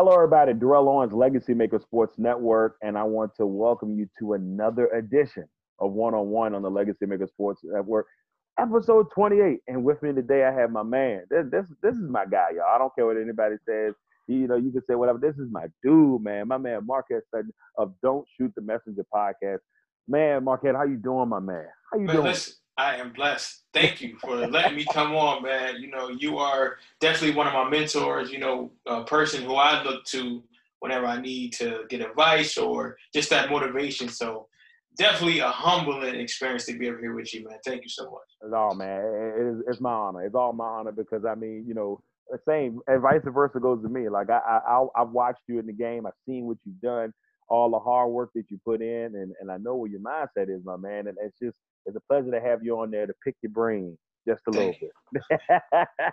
Hello, 0.00 0.12
everybody. 0.12 0.54
Darrell 0.54 0.88
Owens, 0.88 1.12
Legacy 1.12 1.54
Maker 1.54 1.80
Sports 1.80 2.14
Network, 2.18 2.76
and 2.82 2.96
I 2.96 3.02
want 3.02 3.34
to 3.34 3.46
welcome 3.46 3.98
you 3.98 4.08
to 4.20 4.34
another 4.34 4.86
edition 4.90 5.42
of 5.80 5.90
One 5.90 6.14
on 6.14 6.28
One 6.28 6.54
on 6.54 6.62
the 6.62 6.70
Legacy 6.70 7.04
Maker 7.04 7.26
Sports 7.26 7.62
Network, 7.64 8.06
episode 8.60 9.06
28. 9.12 9.58
And 9.66 9.82
with 9.82 10.00
me 10.00 10.12
today, 10.12 10.44
I 10.44 10.52
have 10.52 10.70
my 10.70 10.84
man. 10.84 11.22
This, 11.28 11.46
this, 11.50 11.66
this 11.82 11.96
is 11.96 12.08
my 12.08 12.26
guy, 12.26 12.50
y'all. 12.54 12.72
I 12.72 12.78
don't 12.78 12.94
care 12.94 13.06
what 13.06 13.16
anybody 13.16 13.56
says. 13.68 13.94
You 14.28 14.46
know, 14.46 14.54
you 14.54 14.70
can 14.70 14.82
say 14.88 14.94
whatever. 14.94 15.18
This 15.18 15.36
is 15.36 15.48
my 15.50 15.66
dude, 15.82 16.22
man. 16.22 16.46
My 16.46 16.58
man, 16.58 16.86
Marquette 16.86 17.24
Sutton 17.34 17.50
of 17.76 17.92
Don't 18.00 18.24
Shoot 18.36 18.52
the 18.54 18.62
Messenger 18.62 19.04
podcast. 19.12 19.58
Man, 20.06 20.44
Marquette, 20.44 20.76
how 20.76 20.84
you 20.84 20.98
doing, 20.98 21.28
my 21.28 21.40
man? 21.40 21.66
How 21.90 21.98
you 21.98 22.04
Man, 22.06 22.14
doing? 22.14 22.28
listen, 22.28 22.54
I 22.78 22.94
am 22.96 23.12
blessed. 23.12 23.64
Thank 23.74 24.00
you 24.00 24.16
for 24.18 24.36
letting 24.46 24.76
me 24.76 24.84
come 24.84 25.14
on, 25.14 25.42
man. 25.42 25.82
You 25.82 25.90
know, 25.90 26.08
you 26.10 26.38
are 26.38 26.76
definitely 27.00 27.36
one 27.36 27.48
of 27.48 27.52
my 27.52 27.68
mentors. 27.68 28.30
You 28.30 28.38
know, 28.38 28.70
a 28.86 29.02
person 29.04 29.42
who 29.42 29.56
I 29.56 29.82
look 29.82 30.04
to 30.06 30.42
whenever 30.78 31.04
I 31.06 31.20
need 31.20 31.52
to 31.54 31.84
get 31.90 32.00
advice 32.00 32.56
or 32.56 32.96
just 33.12 33.30
that 33.30 33.50
motivation. 33.50 34.08
So, 34.08 34.46
definitely 34.96 35.40
a 35.40 35.48
humbling 35.48 36.14
experience 36.20 36.66
to 36.66 36.78
be 36.78 36.88
over 36.88 37.00
here 37.00 37.14
with 37.14 37.34
you, 37.34 37.44
man. 37.48 37.58
Thank 37.64 37.82
you 37.82 37.88
so 37.88 38.04
much. 38.04 38.50
No, 38.50 38.72
man, 38.74 39.00
it 39.36 39.52
is, 39.52 39.62
it's 39.68 39.80
my 39.80 39.92
honor. 39.92 40.24
It's 40.24 40.36
all 40.36 40.52
my 40.52 40.64
honor 40.64 40.92
because 40.92 41.24
I 41.24 41.34
mean, 41.34 41.64
you 41.66 41.74
know, 41.74 42.00
the 42.30 42.38
same 42.46 42.78
and 42.86 43.02
vice 43.02 43.22
versa 43.24 43.58
goes 43.58 43.82
to 43.82 43.88
me. 43.88 44.08
Like 44.08 44.30
I, 44.30 44.38
I- 44.68 44.86
I've 45.02 45.10
watched 45.10 45.40
you 45.48 45.58
in 45.58 45.66
the 45.66 45.72
game. 45.72 46.06
I've 46.06 46.12
seen 46.26 46.44
what 46.44 46.58
you've 46.64 46.80
done, 46.80 47.12
all 47.48 47.70
the 47.70 47.78
hard 47.78 48.10
work 48.10 48.30
that 48.34 48.50
you 48.50 48.58
put 48.64 48.82
in, 48.82 49.14
and 49.16 49.32
and 49.40 49.50
I 49.50 49.56
know 49.58 49.76
what 49.76 49.90
your 49.90 50.00
mindset 50.00 50.48
is, 50.48 50.64
my 50.64 50.76
man. 50.76 51.06
And 51.06 51.16
it's 51.22 51.38
just 51.38 51.56
it's 51.86 51.96
a 51.96 52.00
pleasure 52.00 52.30
to 52.30 52.40
have 52.40 52.62
you 52.62 52.78
on 52.80 52.90
there 52.90 53.06
to 53.06 53.14
pick 53.24 53.36
your 53.42 53.52
brain 53.52 53.96
just 54.26 54.42
a 54.46 54.50
little 54.50 54.74
bit. 54.80 54.90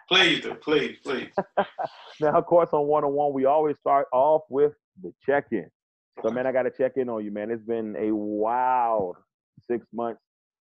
Please 0.09 0.41
do, 0.41 0.55
please, 0.55 0.97
please. 1.03 1.29
now, 2.19 2.31
of 2.31 2.45
course, 2.45 2.69
on 2.71 2.87
one 2.87 3.03
on 3.03 3.11
one, 3.11 3.33
we 3.33 3.45
always 3.45 3.77
start 3.77 4.07
off 4.13 4.43
with 4.49 4.73
the 5.01 5.13
check 5.25 5.47
in. 5.51 5.69
So, 6.23 6.29
man, 6.29 6.47
I 6.47 6.51
got 6.51 6.63
to 6.63 6.71
check 6.71 6.93
in 6.95 7.09
on 7.09 7.25
you, 7.25 7.31
man. 7.31 7.51
It's 7.51 7.63
been 7.63 7.95
a 7.97 8.15
wild 8.15 9.17
six 9.69 9.85
months. 9.93 10.21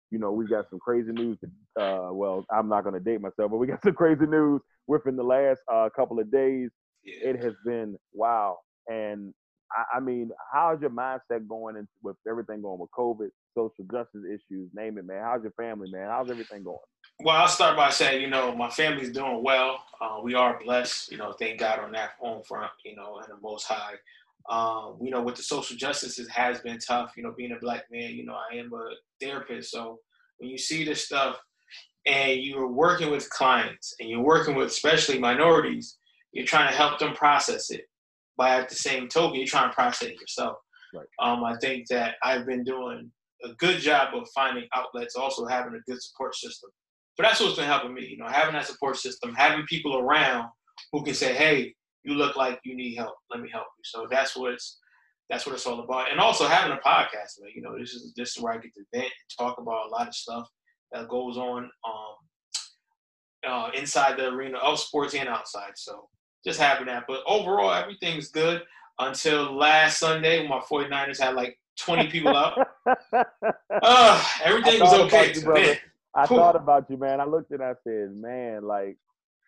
You 0.09 0.19
know, 0.19 0.31
we 0.31 0.47
got 0.47 0.69
some 0.69 0.79
crazy 0.79 1.11
news. 1.11 1.37
To, 1.39 1.83
uh, 1.83 2.13
well, 2.13 2.45
I'm 2.51 2.69
not 2.69 2.83
going 2.83 2.93
to 2.93 2.99
date 2.99 3.19
myself, 3.21 3.51
but 3.51 3.57
we 3.57 3.67
got 3.67 3.81
some 3.83 3.93
crazy 3.93 4.25
news 4.25 4.61
within 4.87 5.15
the 5.15 5.23
last 5.23 5.61
uh, 5.71 5.89
couple 5.95 6.19
of 6.19 6.31
days. 6.31 6.69
Yeah. 7.03 7.31
It 7.31 7.43
has 7.43 7.53
been 7.65 7.97
wow. 8.13 8.59
And 8.87 9.33
I, 9.75 9.97
I 9.97 9.99
mean, 9.99 10.31
how's 10.53 10.81
your 10.81 10.89
mindset 10.89 11.47
going 11.47 11.77
in, 11.77 11.87
with 12.03 12.17
everything 12.27 12.61
going 12.61 12.79
with 12.79 12.89
COVID, 12.97 13.29
social 13.55 13.85
justice 13.91 14.23
issues, 14.27 14.69
name 14.73 14.97
it, 14.97 15.05
man? 15.05 15.21
How's 15.23 15.43
your 15.43 15.53
family, 15.53 15.89
man? 15.91 16.09
How's 16.09 16.29
everything 16.29 16.63
going? 16.63 16.77
Well, 17.23 17.35
I'll 17.35 17.47
start 17.47 17.77
by 17.77 17.89
saying, 17.89 18.21
you 18.21 18.29
know, 18.29 18.55
my 18.55 18.69
family's 18.69 19.11
doing 19.11 19.43
well. 19.43 19.83
Uh, 19.99 20.19
we 20.23 20.33
are 20.33 20.59
blessed, 20.63 21.11
you 21.11 21.17
know, 21.17 21.33
thank 21.33 21.59
God 21.59 21.79
on 21.79 21.91
that 21.91 22.11
home 22.19 22.43
front, 22.43 22.71
you 22.85 22.95
know, 22.95 23.17
and 23.17 23.27
the 23.27 23.41
Most 23.41 23.65
High. 23.67 23.95
Um, 24.49 24.97
you 25.01 25.11
know, 25.11 25.21
with 25.21 25.35
the 25.35 25.43
social 25.43 25.77
justice, 25.77 26.17
it 26.17 26.29
has 26.29 26.59
been 26.61 26.79
tough. 26.79 27.13
You 27.15 27.23
know, 27.23 27.33
being 27.37 27.51
a 27.51 27.59
black 27.59 27.83
man, 27.91 28.11
you 28.11 28.25
know, 28.25 28.35
I 28.35 28.55
am 28.55 28.73
a 28.73 28.95
therapist, 29.23 29.71
so 29.71 29.99
when 30.39 30.49
you 30.49 30.57
see 30.57 30.83
this 30.83 31.05
stuff 31.05 31.37
and 32.07 32.41
you're 32.41 32.67
working 32.67 33.11
with 33.11 33.29
clients 33.29 33.93
and 33.99 34.09
you're 34.09 34.23
working 34.23 34.55
with 34.55 34.67
especially 34.67 35.19
minorities, 35.19 35.97
you're 36.31 36.47
trying 36.47 36.69
to 36.69 36.75
help 36.75 36.97
them 36.97 37.13
process 37.13 37.69
it. 37.69 37.85
But 38.37 38.49
at 38.49 38.69
the 38.69 38.75
same 38.75 39.07
token, 39.07 39.37
you're 39.37 39.47
trying 39.47 39.69
to 39.69 39.75
process 39.75 40.09
it 40.09 40.19
yourself. 40.19 40.57
Right. 40.93 41.05
Um, 41.21 41.43
I 41.43 41.55
think 41.57 41.87
that 41.89 42.15
I've 42.23 42.45
been 42.45 42.63
doing 42.63 43.11
a 43.43 43.53
good 43.55 43.79
job 43.79 44.13
of 44.13 44.27
finding 44.33 44.67
outlets, 44.75 45.15
also 45.15 45.45
having 45.45 45.73
a 45.73 45.91
good 45.91 46.01
support 46.01 46.35
system. 46.35 46.69
But 47.17 47.23
that's 47.23 47.39
what's 47.39 47.55
been 47.55 47.65
helping 47.65 47.93
me, 47.93 48.05
you 48.05 48.17
know, 48.17 48.27
having 48.27 48.53
that 48.53 48.65
support 48.65 48.97
system, 48.97 49.33
having 49.35 49.65
people 49.67 49.97
around 49.97 50.49
who 50.91 51.03
can 51.03 51.13
say, 51.13 51.33
"Hey, 51.33 51.75
you 52.03 52.13
look 52.13 52.35
like 52.35 52.59
you 52.63 52.75
need 52.75 52.95
help. 52.95 53.15
Let 53.29 53.41
me 53.41 53.49
help 53.51 53.67
you." 53.77 53.83
So 53.83 54.07
that's 54.09 54.35
what 54.35 54.53
it's 54.53 54.79
that's 55.29 55.45
what 55.45 55.55
it's 55.55 55.65
all 55.65 55.79
about. 55.79 56.11
And 56.11 56.19
also 56.19 56.47
having 56.47 56.77
a 56.77 56.81
podcast, 56.81 57.39
man. 57.39 57.51
You 57.55 57.61
know, 57.61 57.77
this 57.77 57.93
is 57.93 58.13
this 58.15 58.35
is 58.35 58.43
where 58.43 58.53
I 58.53 58.57
get 58.57 58.73
to 58.73 58.83
vent 58.93 59.05
and 59.05 59.37
talk 59.37 59.57
about 59.59 59.87
a 59.87 59.89
lot 59.89 60.07
of 60.07 60.15
stuff 60.15 60.47
that 60.91 61.07
goes 61.09 61.37
on 61.37 61.69
um, 61.87 62.15
uh, 63.47 63.69
inside 63.73 64.17
the 64.17 64.29
arena 64.29 64.57
of 64.57 64.79
sports 64.79 65.13
and 65.13 65.29
outside. 65.29 65.71
So 65.75 66.09
just 66.45 66.59
having 66.59 66.87
that. 66.87 67.05
But 67.07 67.21
overall, 67.25 67.71
everything's 67.73 68.29
good 68.29 68.63
until 68.99 69.53
last 69.55 69.99
Sunday 69.99 70.39
when 70.39 70.49
my 70.49 70.59
49ers 70.59 71.19
had 71.19 71.35
like 71.35 71.57
20 71.79 72.07
people 72.07 72.35
out. 72.35 72.67
Uh, 73.83 74.23
everything 74.43 74.79
was 74.81 74.93
okay. 74.93 75.33
you. 75.33 75.41
Man, 75.47 75.77
I 76.13 76.27
Cool. 76.27 76.37
thought 76.37 76.55
about 76.55 76.89
you, 76.89 76.97
man. 76.97 77.19
I 77.19 77.25
looked 77.25 77.51
and 77.51 77.63
I 77.63 77.73
said, 77.83 78.11
man, 78.15 78.63
like 78.63 78.97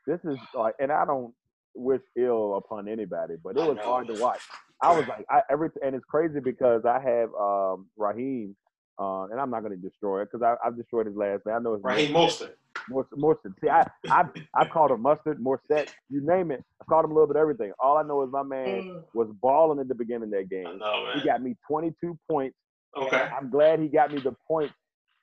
this 0.07 0.19
is 0.23 0.37
like, 0.55 0.75
and 0.79 0.91
I 0.91 1.05
don't 1.05 1.33
wish 1.75 2.01
ill 2.17 2.55
upon 2.55 2.87
anybody, 2.87 3.35
but 3.43 3.57
it 3.57 3.67
was 3.67 3.77
hard 3.83 4.07
to 4.07 4.13
watch. 4.13 4.39
I 4.81 4.95
was 4.97 5.05
like, 5.07 5.25
I 5.29 5.41
every 5.51 5.69
and 5.83 5.93
it's 5.95 6.05
crazy 6.05 6.39
because 6.39 6.83
I 6.85 6.99
have 6.99 7.29
um 7.39 7.87
Raheem, 7.97 8.55
uh, 8.99 9.25
and 9.25 9.39
I'm 9.39 9.49
not 9.49 9.61
going 9.61 9.73
to 9.79 9.89
destroy 9.89 10.21
it 10.21 10.29
because 10.31 10.57
I've 10.65 10.77
destroyed 10.77 11.05
his 11.07 11.15
last 11.15 11.45
name. 11.45 11.55
I 11.55 11.59
know 11.59 11.73
his 11.73 11.83
Raheem 11.83 12.13
Mostert. 12.15 12.53
More 12.89 13.07
more 13.15 13.39
see 13.61 13.69
I 13.69 13.87
I 14.09 14.25
I've 14.55 14.69
called 14.71 14.91
him 14.91 15.01
mustard, 15.01 15.39
more 15.41 15.61
set, 15.67 15.93
you 16.09 16.21
name 16.25 16.51
it. 16.51 16.63
I've 16.81 16.87
called 16.87 17.05
him 17.05 17.11
a 17.11 17.13
little 17.13 17.27
bit 17.27 17.35
of 17.37 17.41
everything. 17.41 17.71
All 17.79 17.97
I 17.97 18.03
know 18.03 18.23
is 18.23 18.29
my 18.31 18.43
man 18.43 18.83
mm. 18.83 19.03
was 19.13 19.29
balling 19.41 19.79
at 19.79 19.87
the 19.87 19.95
beginning 19.95 20.25
of 20.25 20.31
that 20.31 20.39
I 20.39 20.43
game. 20.43 20.77
know, 20.79 21.11
He 21.15 21.23
got 21.25 21.41
me 21.41 21.55
22 21.69 22.17
points. 22.29 22.55
Okay. 22.97 23.29
I'm 23.37 23.49
glad 23.49 23.79
he 23.79 23.87
got 23.87 24.11
me 24.13 24.19
the 24.19 24.35
points. 24.47 24.73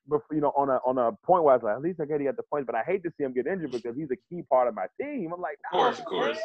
But 0.09 0.23
you 0.33 0.41
know, 0.41 0.53
on 0.57 0.69
a 0.71 0.79
on 0.87 0.99
a 0.99 1.13
point 1.27 1.45
where 1.45 1.55
I 1.55 1.57
was 1.59 1.63
like, 1.65 1.77
at 1.77 1.83
least 1.83 2.01
I 2.01 2.07
get 2.07 2.21
he 2.21 2.27
got 2.27 2.37
the 2.37 2.43
points. 2.45 2.67
But 2.67 2.75
I 2.75 2.83
hate 2.85 3.03
to 3.05 3.11
see 3.17 3.25
him 3.25 3.33
get 3.35 3.47
injured 3.47 3.71
because 3.73 3.97
he's 3.97 4.11
a 4.11 4.17
key 4.29 4.43
part 4.51 4.67
of 4.69 4.75
my 4.75 4.87
team. 5.01 5.31
I'm 5.35 5.41
like, 5.41 5.59
Of 5.73 5.79
course, 5.79 5.99
of 6.01 6.05
course. 6.07 6.39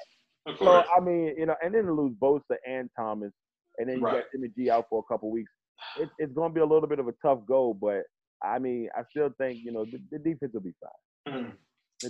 man." 0.45 0.53
Of 0.53 0.59
So. 0.59 0.83
I 0.95 0.99
mean, 0.99 1.33
you 1.37 1.45
know, 1.47 1.55
and 1.63 1.73
then 1.73 1.85
to 1.85 1.93
lose 1.93 2.13
Bosa 2.21 2.57
and 2.67 2.89
Thomas, 2.97 3.31
and 3.79 3.89
then 3.89 3.97
you 3.97 4.03
Right. 4.03 4.15
got 4.21 4.25
Jimmy 4.31 4.49
G 4.55 4.69
out 4.69 4.85
for 4.89 4.99
a 4.99 5.11
couple 5.11 5.31
weeks. 5.31 5.51
It, 5.99 6.09
it's 6.19 6.33
going 6.33 6.51
to 6.51 6.53
be 6.53 6.61
a 6.61 6.65
little 6.65 6.87
bit 6.87 6.99
of 6.99 7.07
a 7.07 7.13
tough 7.25 7.39
go, 7.47 7.73
but 7.73 8.03
I 8.43 8.59
mean, 8.59 8.89
I 8.95 9.01
still 9.09 9.29
think 9.39 9.59
you 9.63 9.71
know 9.71 9.85
the, 9.85 9.99
the 10.11 10.19
defense 10.19 10.53
will 10.53 10.61
be 10.61 10.73
fine. 10.81 10.91
Mm. 11.27 11.51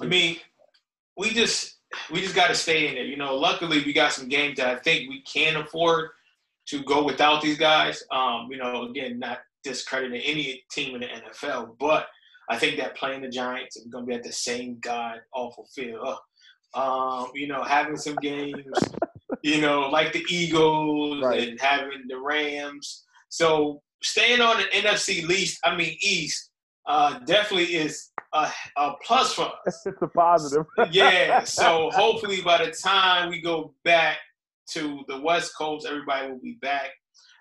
I 0.01 0.05
mean, 0.05 0.37
we 1.17 1.29
just 1.31 1.77
we 2.11 2.21
just 2.21 2.35
got 2.35 2.47
to 2.47 2.55
stay 2.55 2.87
in 2.87 2.95
there. 2.95 3.05
You 3.05 3.17
know, 3.17 3.35
luckily 3.35 3.83
we 3.85 3.93
got 3.93 4.11
some 4.11 4.27
games 4.27 4.57
that 4.57 4.67
I 4.67 4.79
think 4.79 5.09
we 5.09 5.21
can 5.21 5.55
afford 5.57 6.09
to 6.67 6.83
go 6.83 7.03
without 7.03 7.41
these 7.41 7.57
guys. 7.57 8.03
Um, 8.11 8.47
you 8.49 8.57
know, 8.57 8.83
again, 8.83 9.19
not 9.19 9.39
discrediting 9.63 10.21
any 10.21 10.63
team 10.71 10.95
in 10.95 11.01
the 11.01 11.07
NFL, 11.07 11.77
but 11.79 12.07
I 12.49 12.57
think 12.57 12.77
that 12.77 12.95
playing 12.97 13.21
the 13.21 13.29
Giants 13.29 13.77
and 13.77 13.91
going 13.91 14.05
to 14.05 14.09
be 14.09 14.15
at 14.15 14.23
the 14.23 14.31
same 14.31 14.77
god 14.81 15.21
awful 15.33 15.67
field. 15.73 16.17
Um, 16.73 17.27
you 17.33 17.47
know, 17.47 17.63
having 17.63 17.95
some 17.95 18.15
games, 18.15 18.61
you 19.43 19.61
know, 19.61 19.89
like 19.89 20.11
the 20.11 20.25
Eagles 20.29 21.23
Right. 21.23 21.47
and 21.47 21.59
having 21.59 22.03
the 22.07 22.19
Rams. 22.19 23.05
So 23.29 23.81
staying 24.03 24.41
on 24.41 24.57
the 24.57 24.65
NFC 24.65 25.25
least, 25.25 25.59
I 25.63 25.75
mean 25.75 25.97
East, 26.01 26.51
uh, 26.85 27.19
definitely 27.19 27.75
is 27.75 28.09
a, 28.35 28.51
a 28.77 28.93
plus 29.03 29.33
for 29.33 29.49
us 29.65 29.85
it's 29.85 30.01
a 30.01 30.07
positive. 30.07 30.65
yeah. 30.91 31.43
So 31.43 31.89
hopefully 31.93 32.41
by 32.41 32.63
the 32.63 32.71
time 32.71 33.29
we 33.29 33.41
go 33.41 33.73
back 33.83 34.17
to 34.71 35.03
the 35.07 35.21
West 35.21 35.53
Coast, 35.57 35.87
everybody 35.87 36.29
will 36.29 36.39
be 36.39 36.57
back. 36.61 36.89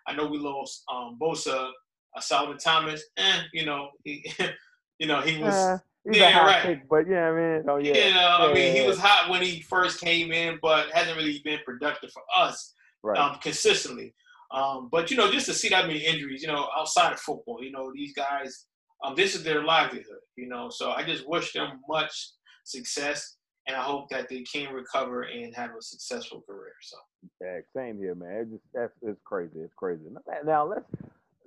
I 0.07 0.15
know 0.15 0.27
we 0.27 0.39
lost 0.39 0.85
um, 0.93 1.19
Bosa, 1.21 1.71
uh, 2.17 2.21
Solomon 2.21 2.59
Thomas, 2.59 3.03
eh, 3.17 3.41
you 3.53 3.67
know, 3.67 3.89
he, 4.05 4.25
you 4.99 5.07
know, 5.07 5.21
he 5.21 5.43
was, 5.43 5.55
Uh, 5.55 5.79
he's 6.05 6.19
Yeah, 6.19 6.29
a 6.29 6.33
hot 6.33 6.47
right. 6.47 6.63
pick, 6.63 6.89
but 6.89 7.09
yeah, 7.09 7.33
man. 7.33 7.65
Oh 7.69 7.77
yeah. 7.77 8.09
you 8.09 8.15
know, 8.15 8.51
I 8.51 8.55
mean, 8.55 8.77
he 8.77 8.87
was 8.87 8.99
hot 8.99 9.31
when 9.31 9.43
he 9.43 9.63
first 9.63 10.01
came 10.01 10.31
in, 10.33 10.59
but 10.63 10.91
hasn't 10.93 11.17
really 11.17 11.41
been 11.45 11.61
productive 11.65 12.13
for 12.13 12.23
us 12.37 12.75
right. 13.03 13.19
um, 13.19 13.39
consistently. 13.43 14.15
Um, 14.51 14.89
but 14.93 15.11
you 15.11 15.17
know, 15.17 15.33
just 15.33 15.47
to 15.47 15.55
see 15.55 15.71
that 15.71 15.87
many 15.87 16.01
injuries, 16.01 16.43
you 16.43 16.49
know, 16.49 16.69
outside 16.79 17.13
of 17.13 17.19
football, 17.19 17.65
you 17.65 17.73
know, 17.73 17.91
these 17.93 18.13
guys 18.13 18.67
um, 19.05 19.15
this 19.15 19.35
is 19.35 19.45
their 19.45 19.65
livelihood, 19.65 20.23
you 20.37 20.49
know. 20.49 20.69
So 20.71 20.91
I 20.91 21.05
just 21.05 21.29
wish 21.29 21.53
them 21.53 21.81
much 21.89 22.31
success, 22.65 23.37
and 23.67 23.77
I 23.77 23.83
hope 23.83 24.09
that 24.11 24.29
they 24.29 24.43
can 24.43 24.73
recover 24.73 25.23
and 25.23 25.55
have 25.55 25.71
a 25.71 25.83
successful 25.83 26.43
career. 26.49 26.73
So 26.83 26.97
yeah, 27.41 27.61
same 27.77 27.99
here, 27.99 28.15
man. 28.15 28.41
It's 28.43 28.51
just 28.51 28.65
that's 28.75 28.93
it's 29.03 29.21
crazy. 29.25 29.59
It's 29.61 29.75
crazy. 29.75 30.03
Now 30.45 30.67
let's 30.67 30.87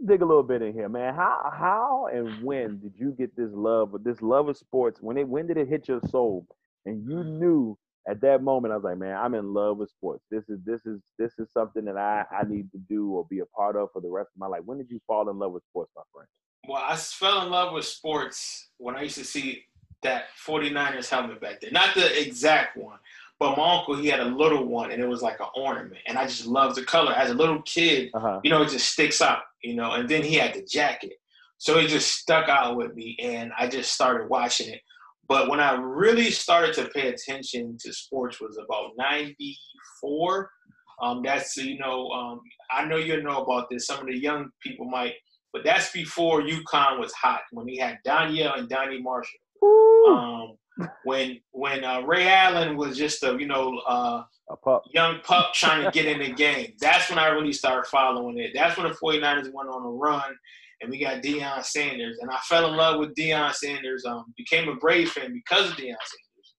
dig 0.05 0.21
a 0.21 0.25
little 0.25 0.43
bit 0.43 0.61
in 0.61 0.73
here, 0.73 0.89
man. 0.89 1.13
How 1.15 1.51
how 1.51 2.07
and 2.13 2.43
when 2.43 2.79
did 2.79 2.93
you 2.95 3.11
get 3.11 3.35
this 3.35 3.51
love, 3.51 3.95
this 4.03 4.21
love 4.21 4.49
of 4.49 4.57
sports? 4.57 4.99
When 5.01 5.17
it 5.17 5.27
when 5.27 5.47
did 5.47 5.57
it 5.57 5.67
hit 5.67 5.87
your 5.87 6.01
soul, 6.09 6.45
and 6.85 7.03
you 7.09 7.23
knew 7.23 7.77
at 8.07 8.21
that 8.21 8.41
moment, 8.41 8.71
I 8.71 8.77
was 8.77 8.85
like, 8.85 8.97
man, 8.97 9.17
I'm 9.17 9.33
in 9.33 9.53
love 9.53 9.77
with 9.77 9.89
sports. 9.89 10.23
This 10.31 10.43
is 10.47 10.59
this 10.65 10.85
is 10.85 10.99
this 11.19 11.33
is 11.37 11.47
something 11.51 11.85
that 11.85 11.97
I 11.97 12.25
I 12.31 12.43
need 12.47 12.71
to 12.71 12.77
do 12.77 13.11
or 13.11 13.25
be 13.29 13.39
a 13.39 13.45
part 13.45 13.75
of 13.75 13.89
for 13.91 14.01
the 14.01 14.09
rest 14.09 14.29
of 14.33 14.39
my 14.39 14.47
life. 14.47 14.61
When 14.65 14.77
did 14.77 14.89
you 14.89 15.01
fall 15.05 15.29
in 15.29 15.37
love 15.37 15.51
with 15.51 15.63
sports, 15.69 15.91
my 15.95 16.03
friend? 16.13 16.27
Well, 16.67 16.83
I 16.83 16.95
fell 16.95 17.43
in 17.43 17.51
love 17.51 17.73
with 17.73 17.85
sports 17.85 18.69
when 18.77 18.95
I 18.95 19.03
used 19.03 19.17
to 19.17 19.25
see 19.25 19.63
that 20.03 20.25
49ers 20.45 21.09
helmet 21.09 21.41
back 21.41 21.59
there. 21.59 21.71
Not 21.71 21.95
the 21.95 22.21
exact 22.21 22.77
one, 22.77 22.99
but 23.39 23.57
my 23.57 23.77
uncle 23.77 23.95
he 23.95 24.07
had 24.07 24.19
a 24.19 24.25
little 24.25 24.65
one, 24.65 24.91
and 24.91 25.01
it 25.01 25.07
was 25.07 25.21
like 25.21 25.39
an 25.39 25.47
ornament, 25.55 26.01
and 26.07 26.17
I 26.17 26.25
just 26.25 26.45
loved 26.45 26.75
the 26.75 26.83
color. 26.83 27.13
As 27.13 27.29
a 27.29 27.35
little 27.35 27.61
kid, 27.63 28.11
uh-huh. 28.13 28.39
you 28.43 28.49
know, 28.49 28.61
it 28.61 28.69
just 28.69 28.91
sticks 28.91 29.21
out, 29.21 29.41
you 29.61 29.75
know. 29.75 29.91
And 29.93 30.07
then 30.07 30.23
he 30.23 30.35
had 30.35 30.53
the 30.53 30.63
jacket, 30.63 31.13
so 31.57 31.77
it 31.77 31.87
just 31.87 32.15
stuck 32.15 32.47
out 32.47 32.77
with 32.77 32.95
me, 32.95 33.17
and 33.21 33.51
I 33.57 33.67
just 33.67 33.93
started 33.93 34.29
watching 34.29 34.69
it. 34.73 34.81
But 35.27 35.49
when 35.49 35.59
I 35.59 35.73
really 35.73 36.31
started 36.31 36.73
to 36.75 36.89
pay 36.89 37.09
attention 37.09 37.77
to 37.81 37.93
sports 37.93 38.39
was 38.39 38.57
about 38.57 38.91
94. 38.97 40.49
Um, 41.01 41.21
that's, 41.23 41.55
you 41.57 41.77
know, 41.77 42.09
um, 42.09 42.41
I 42.71 42.85
know 42.85 42.95
you 42.95 43.21
know 43.21 43.43
about 43.43 43.69
this. 43.69 43.87
Some 43.87 43.99
of 43.99 44.07
the 44.07 44.17
young 44.17 44.49
people 44.63 44.85
might, 44.85 45.13
but 45.53 45.63
that's 45.63 45.91
before 45.91 46.41
UConn 46.41 46.99
was 46.99 47.13
hot 47.13 47.41
when 47.51 47.65
we 47.65 47.77
had 47.77 47.99
Donyell 48.05 48.57
and 48.57 48.69
Donny 48.69 49.01
Marshall. 49.01 49.39
Um, 50.09 50.57
when 51.03 51.39
when 51.51 51.83
uh, 51.83 52.01
Ray 52.01 52.27
Allen 52.27 52.77
was 52.77 52.97
just 52.97 53.23
a, 53.23 53.37
you 53.39 53.47
know, 53.47 53.79
uh, 53.87 54.23
a 54.49 54.55
pup. 54.55 54.83
young 54.93 55.19
pup 55.21 55.53
trying 55.53 55.83
to 55.83 55.91
get 55.91 56.05
in 56.05 56.19
the 56.19 56.33
game. 56.33 56.73
That's 56.79 57.09
when 57.09 57.19
I 57.19 57.27
really 57.27 57.53
started 57.53 57.87
following 57.89 58.37
it. 58.37 58.51
That's 58.53 58.77
when 58.77 58.87
the 58.87 58.95
49ers 58.95 59.51
went 59.53 59.69
on 59.69 59.85
a 59.85 59.89
run 59.89 60.35
and 60.81 60.89
we 60.89 60.99
got 60.99 61.23
Deion 61.23 61.63
Sanders. 61.63 62.17
And 62.21 62.29
I 62.29 62.37
fell 62.47 62.69
in 62.69 62.77
love 62.77 62.99
with 62.99 63.15
Deion 63.15 63.53
Sanders. 63.53 64.05
Um, 64.05 64.25
became 64.37 64.69
a 64.69 64.75
Brave 64.75 65.11
fan 65.11 65.33
because 65.33 65.71
of 65.71 65.77
Deion 65.77 65.95
Sanders. 65.95 66.55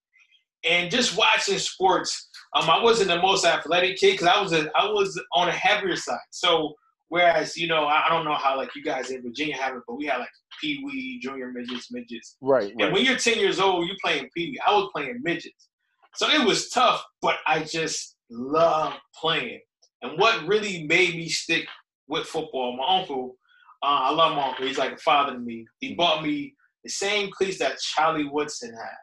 And 0.64 0.90
just 0.90 1.16
watching 1.16 1.58
sports, 1.58 2.28
um, 2.54 2.68
I 2.68 2.82
wasn't 2.82 3.08
the 3.08 3.22
most 3.22 3.44
athletic 3.44 3.96
kid 3.96 4.12
because 4.12 4.28
I 4.28 4.40
was 4.40 4.52
a, 4.52 4.70
I 4.76 4.86
was 4.86 5.20
on 5.34 5.48
a 5.48 5.52
heavier 5.52 5.96
side. 5.96 6.18
So 6.30 6.74
whereas 7.10 7.56
you 7.56 7.68
know 7.68 7.84
I, 7.84 8.06
I 8.06 8.08
don't 8.08 8.24
know 8.24 8.34
how 8.34 8.56
like 8.56 8.74
you 8.74 8.82
guys 8.82 9.10
in 9.10 9.22
Virginia 9.22 9.56
have 9.56 9.76
it, 9.76 9.82
but 9.86 9.96
we 9.96 10.06
had 10.06 10.18
like 10.18 10.28
pee 10.60 10.82
wee, 10.84 11.20
junior 11.22 11.52
midgets, 11.52 11.92
midgets. 11.92 12.36
Right, 12.40 12.64
right. 12.64 12.74
And 12.80 12.92
when 12.92 13.04
you're 13.04 13.16
10 13.16 13.38
years 13.38 13.60
old, 13.60 13.86
you're 13.86 13.96
playing 14.02 14.28
pee 14.36 14.50
wee. 14.50 14.60
I 14.66 14.72
was 14.72 14.90
playing 14.94 15.20
midgets. 15.22 15.68
So 16.14 16.28
it 16.28 16.44
was 16.44 16.70
tough, 16.70 17.04
but 17.22 17.36
I 17.46 17.62
just 17.62 18.16
loved 18.30 18.96
playing. 19.20 19.60
And 20.02 20.18
what 20.18 20.46
really 20.46 20.84
made 20.84 21.14
me 21.14 21.28
stick 21.28 21.66
with 22.08 22.26
football, 22.26 22.76
my 22.76 22.98
uncle 23.00 23.36
uh, 23.82 24.00
I 24.02 24.10
love 24.10 24.34
my 24.34 24.48
uncle. 24.48 24.66
He's 24.66 24.78
like 24.78 24.92
a 24.92 24.98
father 24.98 25.34
to 25.34 25.38
me. 25.38 25.66
He 25.80 25.90
mm-hmm. 25.90 25.96
bought 25.96 26.22
me 26.22 26.54
the 26.84 26.90
same 26.90 27.30
cleats 27.30 27.58
that 27.58 27.78
Charlie 27.78 28.28
Woodson 28.28 28.72
had 28.72 28.96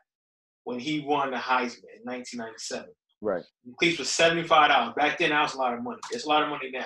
when 0.64 0.80
he 0.80 1.02
won 1.02 1.32
the 1.32 1.38
Heisman 1.38 1.86
in 1.96 2.04
1997. 2.04 2.88
Right. 3.22 3.44
The 3.66 3.74
cleats 3.80 4.00
was 4.00 4.10
$75. 4.10 4.96
Back 4.96 5.18
then, 5.18 5.30
that 5.30 5.42
was 5.42 5.54
a 5.54 5.58
lot 5.58 5.74
of 5.74 5.84
money. 5.84 6.00
It's 6.12 6.26
a 6.26 6.30
lot 6.30 6.44
of 6.44 6.50
money 6.50 6.72
now. 6.72 6.86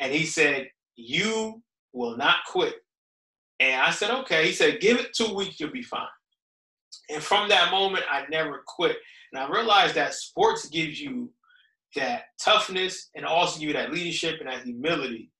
And 0.00 0.12
he 0.12 0.24
said, 0.24 0.68
You 0.96 1.62
will 1.92 2.16
not 2.16 2.36
quit. 2.46 2.74
And 3.60 3.80
I 3.80 3.90
said, 3.90 4.10
Okay. 4.10 4.46
He 4.46 4.52
said, 4.52 4.80
Give 4.80 4.98
it 4.98 5.14
two 5.14 5.34
weeks, 5.34 5.60
you'll 5.60 5.70
be 5.70 5.82
fine. 5.82 6.06
And 7.10 7.22
from 7.22 7.48
that 7.50 7.70
moment, 7.70 8.04
I 8.10 8.24
never 8.30 8.62
quit. 8.66 8.96
And 9.32 9.42
I 9.42 9.48
realized 9.48 9.94
that 9.96 10.14
sports 10.14 10.68
gives 10.68 11.00
you 11.00 11.30
that 11.94 12.24
toughness 12.42 13.10
and 13.14 13.24
also 13.24 13.58
give 13.58 13.68
you 13.68 13.74
that 13.74 13.92
leadership 13.92 14.40
and 14.40 14.48
that 14.48 14.64
humility 14.64 15.30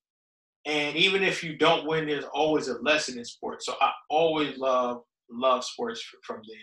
and 0.67 0.97
even 0.97 1.23
if 1.23 1.45
you 1.45 1.57
don't 1.57 1.87
win, 1.87 2.07
there's 2.07 2.25
always 2.25 2.67
a 2.67 2.75
lesson 2.83 3.19
in 3.19 3.25
sports. 3.25 3.67
So 3.67 3.75
I 3.81 3.93
always 4.11 4.59
love 4.59 5.03
love 5.31 5.65
sports 5.65 6.05
from 6.23 6.43
then. 6.47 6.59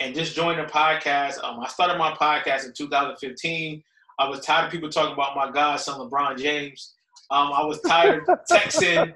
And 0.00 0.14
just 0.14 0.34
join 0.34 0.56
the 0.56 0.64
podcast. 0.64 1.42
Um, 1.44 1.60
I 1.60 1.68
started 1.68 1.98
my 1.98 2.12
podcast 2.14 2.64
in 2.64 2.72
2015. 2.72 3.82
I 4.18 4.28
was 4.28 4.40
tired 4.40 4.66
of 4.66 4.72
people 4.72 4.88
talking 4.88 5.12
about 5.12 5.36
my 5.36 5.50
godson 5.50 5.94
LeBron 5.94 6.38
James. 6.38 6.94
Um, 7.30 7.52
I 7.52 7.64
was 7.64 7.80
tired 7.82 8.24
of 8.28 8.38
texting. 8.50 9.12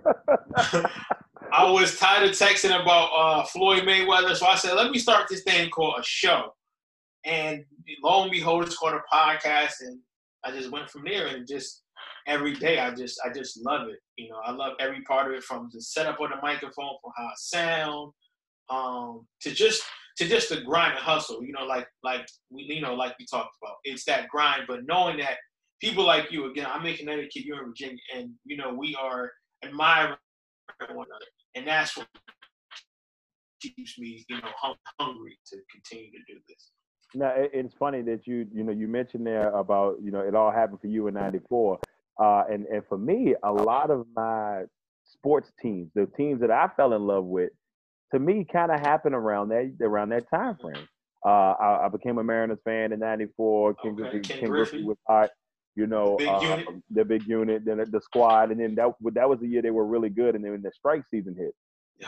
I 1.51 1.71
was 1.71 1.99
tired 1.99 2.29
of 2.29 2.37
texting 2.37 2.81
about 2.81 3.11
uh, 3.15 3.45
Floyd 3.45 3.85
Mayweather. 3.85 4.37
So 4.37 4.47
I 4.47 4.57
said, 4.57 4.75
let 4.75 4.91
me 4.91 4.99
start 4.99 5.27
this 5.29 5.43
thing 5.43 5.71
called 5.71 5.99
a 5.99 6.03
show. 6.03 6.55
And 7.25 7.65
lo 8.03 8.23
and 8.23 8.31
behold, 8.31 8.65
it's 8.65 8.77
called 8.77 8.95
a 8.95 9.03
podcast. 9.15 9.81
And 9.81 10.01
I 10.45 10.51
just 10.51 10.71
went 10.71 10.91
from 10.91 11.05
there 11.05 11.29
and 11.29 11.47
just 11.47 11.83
every 12.29 12.55
day 12.55 12.79
I 12.79 12.95
just 12.95 13.19
I 13.25 13.33
just 13.33 13.65
love 13.65 13.89
it. 13.89 13.99
You 14.17 14.29
know, 14.29 14.39
I 14.45 14.53
love 14.53 14.75
every 14.79 15.03
part 15.03 15.27
of 15.27 15.33
it 15.33 15.43
from 15.43 15.71
the 15.73 15.81
setup 15.81 16.21
of 16.21 16.31
the 16.31 16.37
microphone, 16.43 16.97
from 17.03 17.13
how 17.17 17.25
I 17.25 17.33
sound, 17.37 18.13
um, 18.71 19.27
to 19.43 19.51
just 19.51 19.83
to 20.19 20.29
just 20.29 20.51
the 20.51 20.61
grind 20.61 20.93
and 20.93 21.03
hustle. 21.03 21.43
You 21.43 21.53
know, 21.53 21.65
like 21.65 21.89
like 22.05 22.27
we 22.51 22.63
you 22.63 22.83
know 22.83 22.95
like 22.95 23.15
we 23.19 23.27
talked 23.27 23.57
about. 23.63 23.77
It's 23.85 24.05
that 24.05 24.29
grind, 24.29 24.65
but 24.69 24.81
knowing 24.87 25.19
that 25.19 25.39
people 25.81 26.05
like 26.05 26.31
you 26.31 26.51
again, 26.51 26.67
I'm 26.71 26.87
in 26.87 26.97
Connecticut, 26.97 27.45
you're 27.45 27.63
in 27.63 27.71
Virginia, 27.71 27.99
and 28.15 28.31
you 28.45 28.57
know 28.57 28.73
we 28.73 28.97
are 29.01 29.33
admiring 29.65 30.17
one 30.81 31.07
another, 31.09 31.25
and 31.57 31.67
that's 31.67 31.97
what 31.97 32.07
keeps 33.61 33.99
me 33.99 34.25
you 34.29 34.37
know 34.37 34.49
hung, 34.57 34.75
hungry 35.01 35.37
to 35.47 35.57
continue 35.73 36.11
to 36.13 36.19
do 36.33 36.39
this. 36.49 36.71
Now 37.15 37.33
it's 37.37 37.75
funny 37.75 38.03
that 38.03 38.27
you 38.27 38.47
you 38.53 38.65
know 38.65 38.73
you 38.73 38.87
mentioned 38.87 39.27
there 39.27 39.49
about 39.51 39.97
you 40.03 40.11
know 40.11 40.21
it 40.21 40.35
all 40.35 40.51
happened 40.51 40.81
for 40.81 40.89
you 40.89 41.07
in 41.07 41.15
'94. 41.15 41.79
Uh, 42.19 42.45
and 42.51 42.67
and 42.67 42.83
for 42.89 42.99
me, 42.99 43.35
a 43.43 43.53
lot 43.53 43.91
of 43.91 44.07
my 44.15 44.65
sports 45.05 45.51
teams, 45.61 45.91
the 45.95 46.07
teams 46.17 46.41
that 46.41 46.51
I 46.51 46.69
fell 46.77 46.93
in 46.93 47.07
love 47.07 47.25
with, 47.25 47.51
to 48.13 48.19
me, 48.19 48.45
kind 48.51 48.73
of 48.73 48.81
happened 48.81 49.15
around 49.15 49.51
that 49.51 49.77
around 49.81 50.11
that 50.11 50.29
time 50.31 50.57
frame. 50.61 50.89
Uh, 51.25 51.55
I, 51.61 51.87
I, 51.87 51.89
became 51.89 52.19
a 52.19 52.25
Mariners 52.25 52.59
fan 52.65 52.93
in 52.93 53.01
'94. 53.01 53.75
King, 53.75 53.99
okay. 54.01 54.11
King, 54.11 54.23
King 54.23 54.51
Griffey 54.51 54.83
was 54.83 54.97
hot. 55.07 55.31
You 55.75 55.87
know, 55.87 56.17
big 56.17 56.29
uh, 56.29 56.63
the 56.91 57.05
big 57.05 57.27
unit, 57.29 57.65
then 57.65 57.79
the 57.79 58.01
squad, 58.01 58.51
and 58.51 58.61
then 58.61 58.75
that 58.75 58.91
that 59.13 59.29
was 59.29 59.39
the 59.39 59.47
year 59.47 59.63
they 59.63 59.71
were 59.71 59.87
really 59.87 60.11
good. 60.11 60.35
And 60.35 60.45
then 60.45 60.61
the 60.61 60.73
strike 60.73 61.03
season 61.09 61.37
hit, 61.39 61.55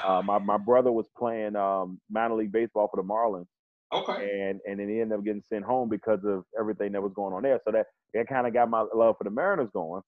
uh, 0.03 0.23
my 0.25 0.39
my 0.39 0.57
brother 0.57 0.91
was 0.91 1.07
playing 1.17 1.55
um, 1.55 2.01
minor 2.11 2.35
league 2.35 2.51
baseball 2.51 2.89
for 2.89 3.01
the 3.01 3.07
Marlins, 3.07 3.47
Okay. 3.93 4.49
And 4.49 4.61
and 4.67 4.79
then 4.79 4.89
he 4.89 5.01
ended 5.01 5.19
up 5.19 5.25
getting 5.25 5.43
sent 5.53 5.65
home 5.65 5.89
because 5.89 6.21
of 6.25 6.45
everything 6.59 6.93
that 6.93 7.03
was 7.03 7.13
going 7.15 7.35
on 7.35 7.43
there. 7.43 7.61
So 7.65 7.73
that 7.73 7.87
that 8.15 8.29
kind 8.29 8.47
of 8.47 8.53
got 8.53 8.71
my 8.71 8.85
love 8.95 9.17
for 9.19 9.25
the 9.25 9.31
Mariners 9.31 9.71
going. 9.73 10.03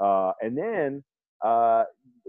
Uh, 0.00 0.32
and 0.40 0.56
then 0.56 1.02
uh, 1.44 1.84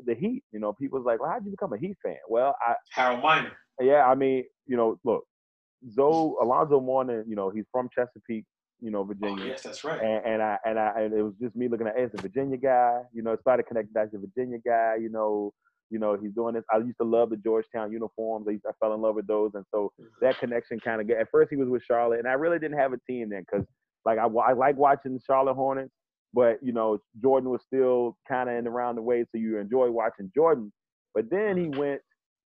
the 0.06 0.16
Heat. 0.16 0.44
You 0.52 0.60
know, 0.60 0.74
people 0.74 1.00
was 1.00 1.06
like, 1.06 1.20
"Well, 1.20 1.30
how 1.30 1.38
did 1.40 1.46
you 1.46 1.52
become 1.52 1.74
a 1.74 1.78
Heat 1.78 1.98
fan?" 2.04 2.18
Well, 2.28 2.56
I 2.66 2.74
Harold 2.92 3.22
Miner. 3.22 3.52
Yeah, 3.80 4.06
I 4.06 4.16
mean, 4.16 4.44
you 4.68 4.78
know, 4.78 5.00
look, 5.04 5.24
Zo 5.94 6.38
Alonzo 6.42 6.80
Mourning. 6.80 7.24
You 7.28 7.36
know, 7.36 7.50
he's 7.50 7.66
from 7.72 7.90
Chesapeake. 7.94 8.46
You 8.82 8.92
know, 8.92 9.04
Virginia. 9.04 9.44
Oh, 9.44 9.48
yes, 9.48 9.64
that's 9.64 9.84
right. 9.84 10.02
And, 10.02 10.26
and 10.26 10.42
I 10.42 10.58
and 10.66 10.80
I 10.80 11.02
and 11.02 11.14
it 11.14 11.22
was 11.22 11.34
just 11.42 11.56
me 11.56 11.68
looking 11.68 11.88
at 11.88 11.98
as 11.98 12.12
a 12.14 12.22
Virginia 12.22 12.58
guy. 12.58 13.02
You 13.14 13.24
know, 13.24 13.36
started 13.42 13.68
connecting 13.68 13.94
back 13.94 14.12
to 14.12 14.20
Virginia 14.20 14.58
guy. 14.66 14.96
You 15.00 15.10
know, 15.10 15.54
you 15.90 16.00
know, 16.00 16.18
he's 16.20 16.34
doing 16.34 16.56
this. 16.56 16.64
I 16.74 16.78
used 16.78 16.98
to 17.00 17.08
love 17.08 17.30
the 17.30 17.38
Georgetown 17.38 17.92
uniforms. 17.92 18.48
I, 18.48 18.54
used, 18.54 18.66
I 18.68 18.72
fell 18.80 18.94
in 18.94 19.02
love 19.02 19.16
with 19.16 19.28
those, 19.28 19.52
and 19.54 19.66
so 19.74 19.92
that 20.22 20.32
mm-hmm. 20.34 20.40
connection 20.40 20.80
kind 20.80 21.02
of. 21.02 21.10
At 21.10 21.28
first, 21.32 21.50
he 21.50 21.56
was 21.56 21.70
with 21.70 21.84
Charlotte, 21.84 22.20
and 22.20 22.28
I 22.28 22.34
really 22.34 22.60
didn't 22.60 22.78
have 22.78 22.94
a 22.94 23.00
team 23.08 23.30
then 23.30 23.44
because, 23.50 23.66
like, 24.06 24.18
I, 24.18 24.26
I 24.26 24.54
like 24.54 24.78
watching 24.78 25.20
Charlotte 25.26 25.56
Hornets, 25.56 25.92
but 26.34 26.58
you 26.62 26.74
know, 26.74 27.00
Jordan 27.22 27.50
was 27.50 27.62
still 27.66 28.18
kind 28.28 28.50
of 28.50 28.56
in 28.56 28.68
around 28.68 28.96
the 28.96 29.02
way, 29.02 29.24
so 29.24 29.38
you 29.38 29.58
enjoy 29.58 29.90
watching 29.92 30.32
Jordan. 30.36 30.72
But 31.14 31.30
then 31.30 31.58
he 31.58 31.70
went, 31.78 32.02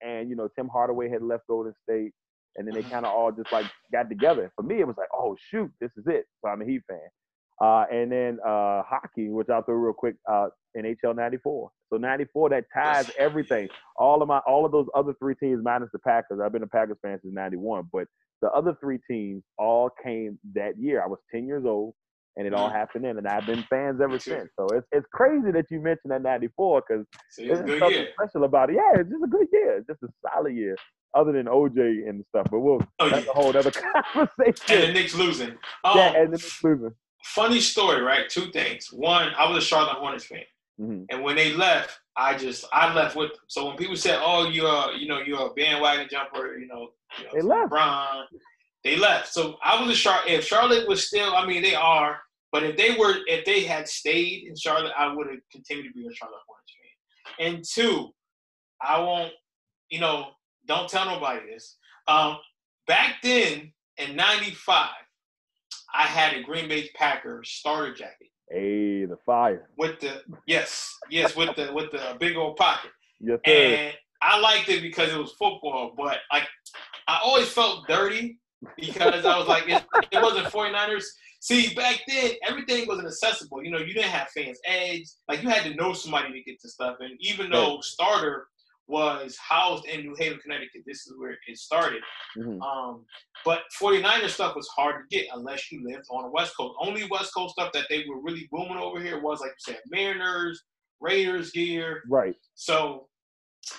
and 0.03 0.31
you 0.31 0.37
know, 0.37 0.49
Tim 0.57 0.69
Hardaway 0.69 1.11
had 1.11 1.23
left 1.23 1.47
Golden 1.49 1.75
State, 1.83 2.13
and 2.57 2.67
then 2.67 2.75
they 2.75 2.81
mm-hmm. 2.81 2.91
kind 2.91 3.07
of 3.07 3.13
all 3.13 3.33
just 3.33 3.53
like 3.53 3.67
got 3.93 4.09
together. 4.09 4.51
For 4.57 4.63
me, 4.63 4.81
it 4.81 4.87
was 4.87 4.97
like, 4.97 5.09
oh 5.13 5.37
shoot, 5.51 5.71
this 5.81 5.91
is 5.97 6.05
it. 6.07 6.25
So 6.43 6.51
I'm 6.51 6.63
a 6.63 6.65
Heat 6.65 6.83
fan. 6.89 6.99
Uh, 7.61 7.85
and 7.91 8.13
then 8.13 8.39
uh, 8.47 8.83
hockey, 8.83 9.29
which 9.31 9.49
I'll 9.49 9.63
throw 9.63 9.77
real 9.77 9.95
quick, 9.95 10.17
uh, 10.31 10.49
NHL 10.77 11.17
'94. 11.17 11.71
So 11.93 11.97
'94 11.99 12.51
that 12.51 12.65
ties 12.73 13.11
everything. 13.19 13.69
All 13.97 14.23
of 14.23 14.29
my, 14.29 14.39
all 14.47 14.65
of 14.65 14.73
those 14.73 14.87
other 14.95 15.15
three 15.19 15.35
teams 15.35 15.63
minus 15.63 15.91
the 15.93 15.99
Packers. 15.99 16.41
I've 16.43 16.53
been 16.53 16.63
a 16.63 16.69
Packers 16.69 16.99
fan 17.03 17.19
since 17.23 17.35
'91, 17.35 17.89
but 17.93 18.07
the 18.43 18.51
other 18.51 18.77
three 18.81 18.99
teams 19.09 19.43
all 19.59 19.91
came 20.03 20.39
that 20.55 20.79
year. 20.79 21.03
I 21.03 21.07
was 21.07 21.19
10 21.35 21.47
years 21.47 21.65
old, 21.65 21.95
and 22.37 22.47
it 22.47 22.53
all 22.53 22.69
mm-hmm. 22.69 22.77
happened 22.77 23.05
then, 23.05 23.17
and 23.17 23.27
I've 23.27 23.47
been 23.47 23.65
fans 23.71 24.01
ever 24.03 24.19
since. 24.19 24.51
So 24.59 24.67
it's 24.69 24.87
it's 24.93 25.07
crazy 25.13 25.51
that 25.53 25.67
you 25.71 25.81
mentioned 25.81 26.13
that 26.13 26.23
'94 26.23 26.83
because 26.89 27.07
there's 27.39 27.59
something 27.59 27.91
year. 27.91 28.09
special 28.21 28.45
about 28.45 28.71
it. 28.71 28.77
Yeah, 28.77 29.01
it's 29.01 29.11
just 29.11 29.25
a 29.25 29.29
good 29.29 29.47
year, 29.53 29.85
just 29.89 30.03
a 30.03 30.09
solid 30.29 30.55
year. 30.55 30.77
Other 31.15 31.33
than 31.33 31.47
OJ 31.47 32.07
and 32.07 32.23
stuff, 32.29 32.47
but 32.51 32.61
we'll 32.61 32.79
oh, 32.99 33.09
that's 33.09 33.25
yeah. 33.25 33.33
a 33.33 33.35
whole 33.35 33.57
other 33.57 33.71
conversation. 34.13 34.65
And 34.69 34.83
the 34.83 34.93
Knicks 34.93 35.15
losing. 35.15 35.53
Um, 35.83 35.97
yeah, 35.97 36.13
and 36.15 36.27
the 36.27 36.37
Knicks 36.37 36.63
losing 36.63 36.93
funny 37.27 37.61
story, 37.61 38.01
right? 38.03 38.29
Two 38.29 38.51
things. 38.53 38.93
One, 38.93 39.31
I 39.37 39.49
was 39.49 39.63
a 39.63 39.67
Charlotte 39.67 39.97
Hornets 39.97 40.25
fan. 40.25 40.43
Mm-hmm. 40.81 41.05
And 41.11 41.23
when 41.23 41.37
they 41.37 41.53
left, 41.55 41.99
I 42.17 42.37
just 42.37 42.65
I 42.73 42.93
left 42.93 43.17
with 43.17 43.31
them. 43.31 43.41
So 43.49 43.67
when 43.67 43.77
people 43.77 43.97
said, 43.97 44.19
"Oh, 44.23 44.49
you're 44.49 44.93
you 44.93 45.09
know 45.09 45.21
you're 45.21 45.47
a 45.47 45.55
bandwagon 45.55 46.09
jumper," 46.11 46.59
you 46.59 46.67
know, 46.67 46.89
you 47.19 47.25
know 47.25 47.31
They 47.35 47.43
left. 47.43 47.73
LeBron, 47.73 48.25
they 48.85 48.97
left. 48.97 49.33
So 49.33 49.57
I 49.65 49.81
was 49.81 49.91
a 49.91 49.95
Charlotte. 49.95 50.31
If 50.31 50.45
Charlotte 50.45 50.89
was 50.89 51.07
still, 51.07 51.35
I 51.35 51.47
mean, 51.47 51.63
they 51.63 51.75
are. 51.75 52.19
But 52.53 52.63
if 52.63 52.77
they 52.77 52.95
were, 52.99 53.17
if 53.27 53.45
they 53.45 53.65
had 53.65 53.89
stayed 53.89 54.45
in 54.49 54.57
Charlotte, 54.57 54.93
I 54.97 55.13
would 55.13 55.29
have 55.29 55.39
continued 55.51 55.89
to 55.89 55.93
be 55.93 56.07
a 56.07 56.15
Charlotte 56.15 56.41
Hornets 56.47 56.75
fan. 57.39 57.47
And 57.55 57.65
two, 57.65 58.15
I 58.81 59.01
won't, 59.01 59.33
you 59.91 60.01
know, 60.01 60.29
don't 60.67 60.89
tell 60.89 61.07
nobody 61.07 61.41
this. 61.47 61.77
Um, 62.07 62.39
back 62.87 63.17
then 63.23 63.73
in 63.97 64.15
'95, 64.15 64.91
I 65.95 66.03
had 66.03 66.35
a 66.35 66.43
Green 66.43 66.69
Bay 66.69 66.91
Packers 66.95 67.51
starter 67.51 67.95
jacket 67.95 68.29
Hey, 68.51 69.05
the 69.07 69.17
fire. 69.27 69.69
with 69.77 70.01
the 70.01 70.23
yes, 70.47 70.97
yes, 71.11 71.35
with 71.35 71.57
the 71.57 71.73
with 71.73 71.91
the 71.91 72.17
big 72.21 72.37
old 72.37 72.57
pocket. 72.57 72.91
Yes, 73.21 73.41
sir. 73.45 73.53
And 73.53 73.95
I 74.23 74.39
liked 74.41 74.69
it 74.69 74.83
because 74.83 75.13
it 75.13 75.19
was 75.19 75.33
football, 75.33 75.95
but 75.97 76.19
like 76.33 76.47
I 77.09 77.21
always 77.23 77.49
felt 77.49 77.87
dirty 77.89 78.39
because 78.77 79.25
I 79.25 79.39
was 79.39 79.49
like, 79.49 79.69
it, 79.69 79.85
it 80.11 80.23
wasn't 80.23 80.47
49ers. 80.47 81.05
See, 81.41 81.75
back 81.75 82.01
then 82.09 82.33
everything 82.47 82.87
wasn't 82.89 83.09
accessible. 83.09 83.63
You 83.63 83.71
know, 83.71 83.79
you 83.79 83.95
didn't 83.95 84.11
have 84.11 84.29
fans' 84.29 84.59
eggs. 84.65 85.19
Like 85.29 85.43
you 85.43 85.49
had 85.49 85.65
to 85.65 85.75
know 85.75 85.93
somebody 85.93 86.33
to 86.33 86.43
get 86.43 86.61
to 86.61 86.69
stuff. 86.69 86.97
And 87.01 87.13
even 87.21 87.51
though 87.51 87.81
starter 87.83 88.47
was 88.89 89.37
housed 89.39 89.85
in 89.87 90.03
New 90.03 90.15
Haven, 90.19 90.39
Connecticut, 90.39 90.83
this 90.87 91.07
is 91.07 91.15
where 91.19 91.37
it 91.47 91.59
started. 91.59 92.03
Mhm. 92.37 92.61
Um, 92.63 93.05
but 93.45 93.63
49er 93.81 94.29
stuff 94.29 94.55
was 94.55 94.69
hard 94.69 94.97
to 95.09 95.17
get 95.17 95.27
unless 95.35 95.73
you 95.73 95.83
lived 95.89 96.07
on 96.11 96.23
the 96.25 96.31
West 96.31 96.57
Coast. 96.57 96.75
Only 96.81 97.05
West 97.11 97.35
Coast 97.35 97.55
stuff 97.55 97.73
that 97.73 97.87
they 97.91 98.05
were 98.09 98.21
really 98.21 98.49
booming 98.53 98.77
over 98.79 99.01
here 99.01 99.21
was 99.21 99.41
like 99.41 99.51
you 99.51 99.75
said, 99.75 99.81
Mariners, 99.91 100.63
Raiders 101.01 101.51
gear. 101.51 102.03
Right. 102.09 102.37
So 102.55 103.09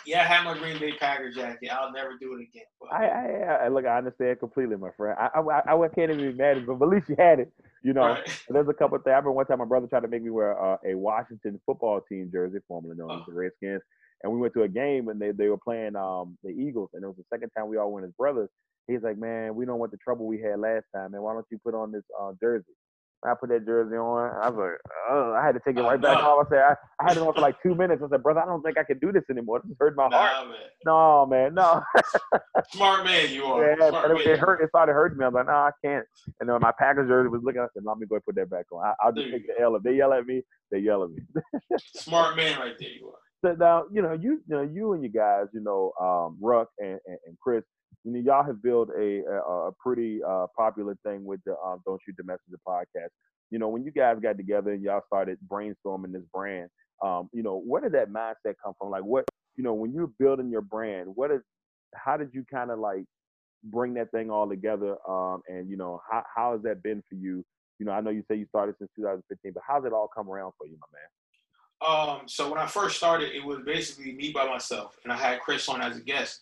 yeah, 0.06 0.22
I 0.22 0.24
have 0.26 0.44
my 0.44 0.58
Green 0.58 0.78
Bay 0.80 0.92
Packer 0.98 1.32
jacket. 1.32 1.70
I'll 1.72 1.94
never 1.94 2.18
do 2.20 2.34
it 2.34 2.42
again. 2.42 2.66
But 2.82 2.92
I, 2.92 3.06
I, 3.06 3.66
I 3.66 3.68
look. 3.70 3.86
I 3.86 3.98
understand 3.98 4.38
completely, 4.40 4.76
my 4.76 4.90
friend. 4.98 5.18
I, 5.18 5.30
I, 5.40 5.74
I 5.74 5.88
can't 5.88 6.12
even 6.12 6.32
be 6.32 6.38
mad 6.38 6.58
at 6.58 6.66
but 6.66 6.82
at 6.82 6.90
least 6.90 7.08
you 7.08 7.16
had 7.18 7.40
it. 7.40 7.54
You 7.84 7.94
know, 7.94 8.02
Right. 8.02 8.44
there's 8.50 8.68
a 8.68 8.74
couple 8.74 8.98
of 8.98 9.04
things. 9.06 9.14
I 9.14 9.18
remember 9.18 9.32
one 9.32 9.46
time 9.46 9.60
my 9.60 9.66
brother 9.66 9.88
tried 9.88 10.02
to 10.02 10.10
make 10.10 10.24
me 10.24 10.30
wear 10.30 10.62
uh, 10.62 10.78
a 10.86 10.94
Washington 10.96 11.62
football 11.66 12.02
team 12.02 12.30
jersey, 12.32 12.58
formerly 12.68 12.98
known 12.98 13.12
as 13.18 13.26
the 13.28 13.34
Redskins, 13.34 13.82
and 14.24 14.32
we 14.32 14.40
went 14.40 14.54
to 14.54 14.64
a 14.64 14.68
game 14.68 15.10
and 15.10 15.22
they, 15.22 15.32
they 15.32 15.48
were 15.48 15.58
playing 15.58 15.96
um 15.96 16.38
the 16.44 16.50
Eagles, 16.50 16.90
and 16.94 17.04
it 17.04 17.08
was 17.08 17.18
the 17.18 17.26
second 17.34 17.50
time 17.58 17.68
we 17.68 17.78
all 17.78 17.92
went 17.92 18.06
as 18.06 18.12
brothers. 18.18 18.50
He's 18.88 19.04
like, 19.04 19.18
man, 19.18 19.54
we 19.56 19.66
don't 19.66 19.80
want 19.80 19.92
the 19.92 19.98
trouble 19.98 20.26
we 20.26 20.40
had 20.40 20.60
last 20.60 20.86
time, 20.96 21.12
man. 21.12 21.22
Why 21.22 21.34
don't 21.34 21.46
you 21.52 21.60
put 21.64 21.74
on 21.76 21.92
this 21.92 22.04
uh, 22.20 22.32
jersey? 22.42 22.74
I 23.26 23.34
put 23.34 23.50
that 23.50 23.66
jersey 23.66 23.96
on. 23.96 24.32
I 24.42 24.50
was 24.50 24.58
like, 24.58 24.80
oh, 25.10 25.34
I 25.34 25.44
had 25.44 25.54
to 25.54 25.60
take 25.60 25.76
it 25.76 25.82
right 25.82 26.00
back 26.00 26.20
know. 26.20 26.38
off. 26.38 26.48
I 26.48 26.50
said, 26.50 26.60
I, 26.60 26.76
I 27.02 27.10
had 27.10 27.18
it 27.18 27.24
on 27.24 27.34
for 27.34 27.42
like 27.42 27.62
two 27.64 27.74
minutes. 27.74 28.02
I 28.06 28.10
said, 28.10 28.22
brother, 28.22 28.42
I 28.42 28.46
don't 28.46 28.62
think 28.62 28.78
I 28.78 28.84
can 28.84 29.00
do 29.00 29.12
this 29.12 29.24
anymore. 29.30 29.62
This 29.66 29.76
hurt 29.80 29.96
my 29.96 30.08
heart. 30.08 30.48
man. 30.48 30.58
No, 30.86 31.26
man, 31.26 31.56
no. 31.56 31.82
Smart 32.72 33.06
man, 33.06 33.32
you 33.32 33.44
are. 33.46 33.76
Yeah, 33.76 33.90
Smart 33.90 34.12
and 34.12 34.20
it, 34.20 34.28
it 34.28 34.40
hurt. 34.40 34.62
It 34.62 34.70
started 34.70 34.94
hurting 34.94 35.18
me. 35.18 35.26
I 35.26 35.30
was 35.30 35.34
like, 35.34 35.48
no, 35.48 35.52
I 35.52 35.72
can't. 35.84 36.06
And 36.40 36.48
then 36.48 36.60
my 36.62 36.72
Packers 36.78 37.10
jersey 37.10 37.30
was 37.30 37.42
looking. 37.44 37.60
At 37.60 37.64
me. 37.64 37.70
I 37.70 37.80
said, 37.80 37.84
let 37.86 37.98
me 37.98 38.06
go 38.06 38.16
and 38.16 38.26
put 38.26 38.36
that 38.36 38.50
back 38.52 38.66
on. 38.72 38.86
I, 38.86 38.94
I'll 39.02 39.12
just 39.12 39.28
There 39.30 39.40
take 39.40 39.48
the 39.48 39.64
L. 39.64 39.76
If 39.76 39.84
they 39.84 39.96
yell 39.96 40.14
at 40.14 40.26
me, 40.26 40.44
they 40.72 40.80
yell 40.80 41.04
at 41.04 41.10
me. 41.10 41.18
Smart 41.96 42.38
man, 42.38 42.60
right 42.60 42.76
there. 42.80 42.90
You 42.90 43.08
are. 43.08 43.27
Now, 43.56 43.86
you 43.92 44.02
know, 44.02 44.14
you, 44.14 44.42
you 44.48 44.56
know, 44.56 44.62
you 44.62 44.94
and 44.94 45.04
you 45.04 45.10
guys, 45.10 45.46
you 45.54 45.62
know, 45.62 45.92
um, 46.00 46.38
Ruck 46.42 46.70
and, 46.80 47.00
and, 47.06 47.18
and 47.26 47.38
Chris, 47.42 47.64
you 48.04 48.12
know, 48.12 48.20
y'all 48.20 48.44
have 48.44 48.62
built 48.62 48.90
a 48.98 49.24
a, 49.26 49.68
a 49.68 49.72
pretty 49.74 50.22
uh, 50.24 50.48
popular 50.58 50.98
thing 51.06 51.26
with 51.26 51.40
the 51.46 51.56
um, 51.66 51.82
Don't 51.86 52.00
Shoot 52.06 52.16
the 52.18 52.58
podcast. 52.68 53.10
You 53.50 53.60
know, 53.60 53.70
when 53.70 53.84
you 53.84 53.92
guys 53.92 54.18
got 54.22 54.38
together 54.38 54.72
and 54.72 54.82
y'all 54.82 55.02
started 55.08 55.38
brainstorming 55.48 56.12
this 56.12 56.24
brand, 56.34 56.70
um, 57.04 57.30
you 57.34 57.44
know, 57.44 57.62
where 57.66 57.82
did 57.82 57.94
that 57.94 58.10
mindset 58.10 58.56
come 58.64 58.74
from? 58.78 58.90
Like, 58.90 59.04
what, 59.04 59.26
you 59.56 59.64
know, 59.64 59.74
when 59.74 59.94
you're 59.94 60.12
building 60.20 60.50
your 60.50 60.62
brand, 60.62 61.10
what 61.16 61.32
is, 61.32 61.42
how 61.96 62.18
did 62.18 62.30
you 62.34 62.44
kind 62.52 62.72
of 62.72 62.80
like 62.80 63.06
bring 63.64 63.94
that 63.96 64.12
thing 64.12 64.30
all 64.30 64.48
together? 64.48 64.96
Um, 65.08 65.42
and 65.48 65.70
you 65.70 65.78
know, 65.78 66.02
how 66.10 66.24
how 66.36 66.54
has 66.54 66.62
that 66.64 66.84
been 66.84 67.04
for 67.10 67.16
you? 67.16 67.44
You 67.80 67.86
know, 67.86 67.92
I 67.92 68.02
know 68.02 68.10
you 68.10 68.24
say 68.30 68.38
you 68.38 68.48
started 68.50 68.76
since 68.80 68.90
2015, 68.96 69.54
but 69.54 69.64
how's 69.68 69.86
it 69.86 69.94
all 69.94 70.10
come 70.14 70.30
around 70.30 70.54
for 70.58 70.66
you, 70.66 70.78
my 70.80 70.88
man? 70.98 71.10
Um, 71.86 72.22
so 72.28 72.50
when 72.50 72.60
I 72.60 72.66
first 72.66 72.98
started, 72.98 73.36
it 73.36 73.44
was 73.46 73.60
basically 73.66 74.14
me 74.14 74.32
by 74.32 74.48
myself, 74.48 74.98
and 75.04 75.14
I 75.14 75.18
had 75.18 75.40
Chris 75.42 75.70
on 75.70 75.82
as 75.82 75.98
a 75.98 76.02
guest, 76.02 76.42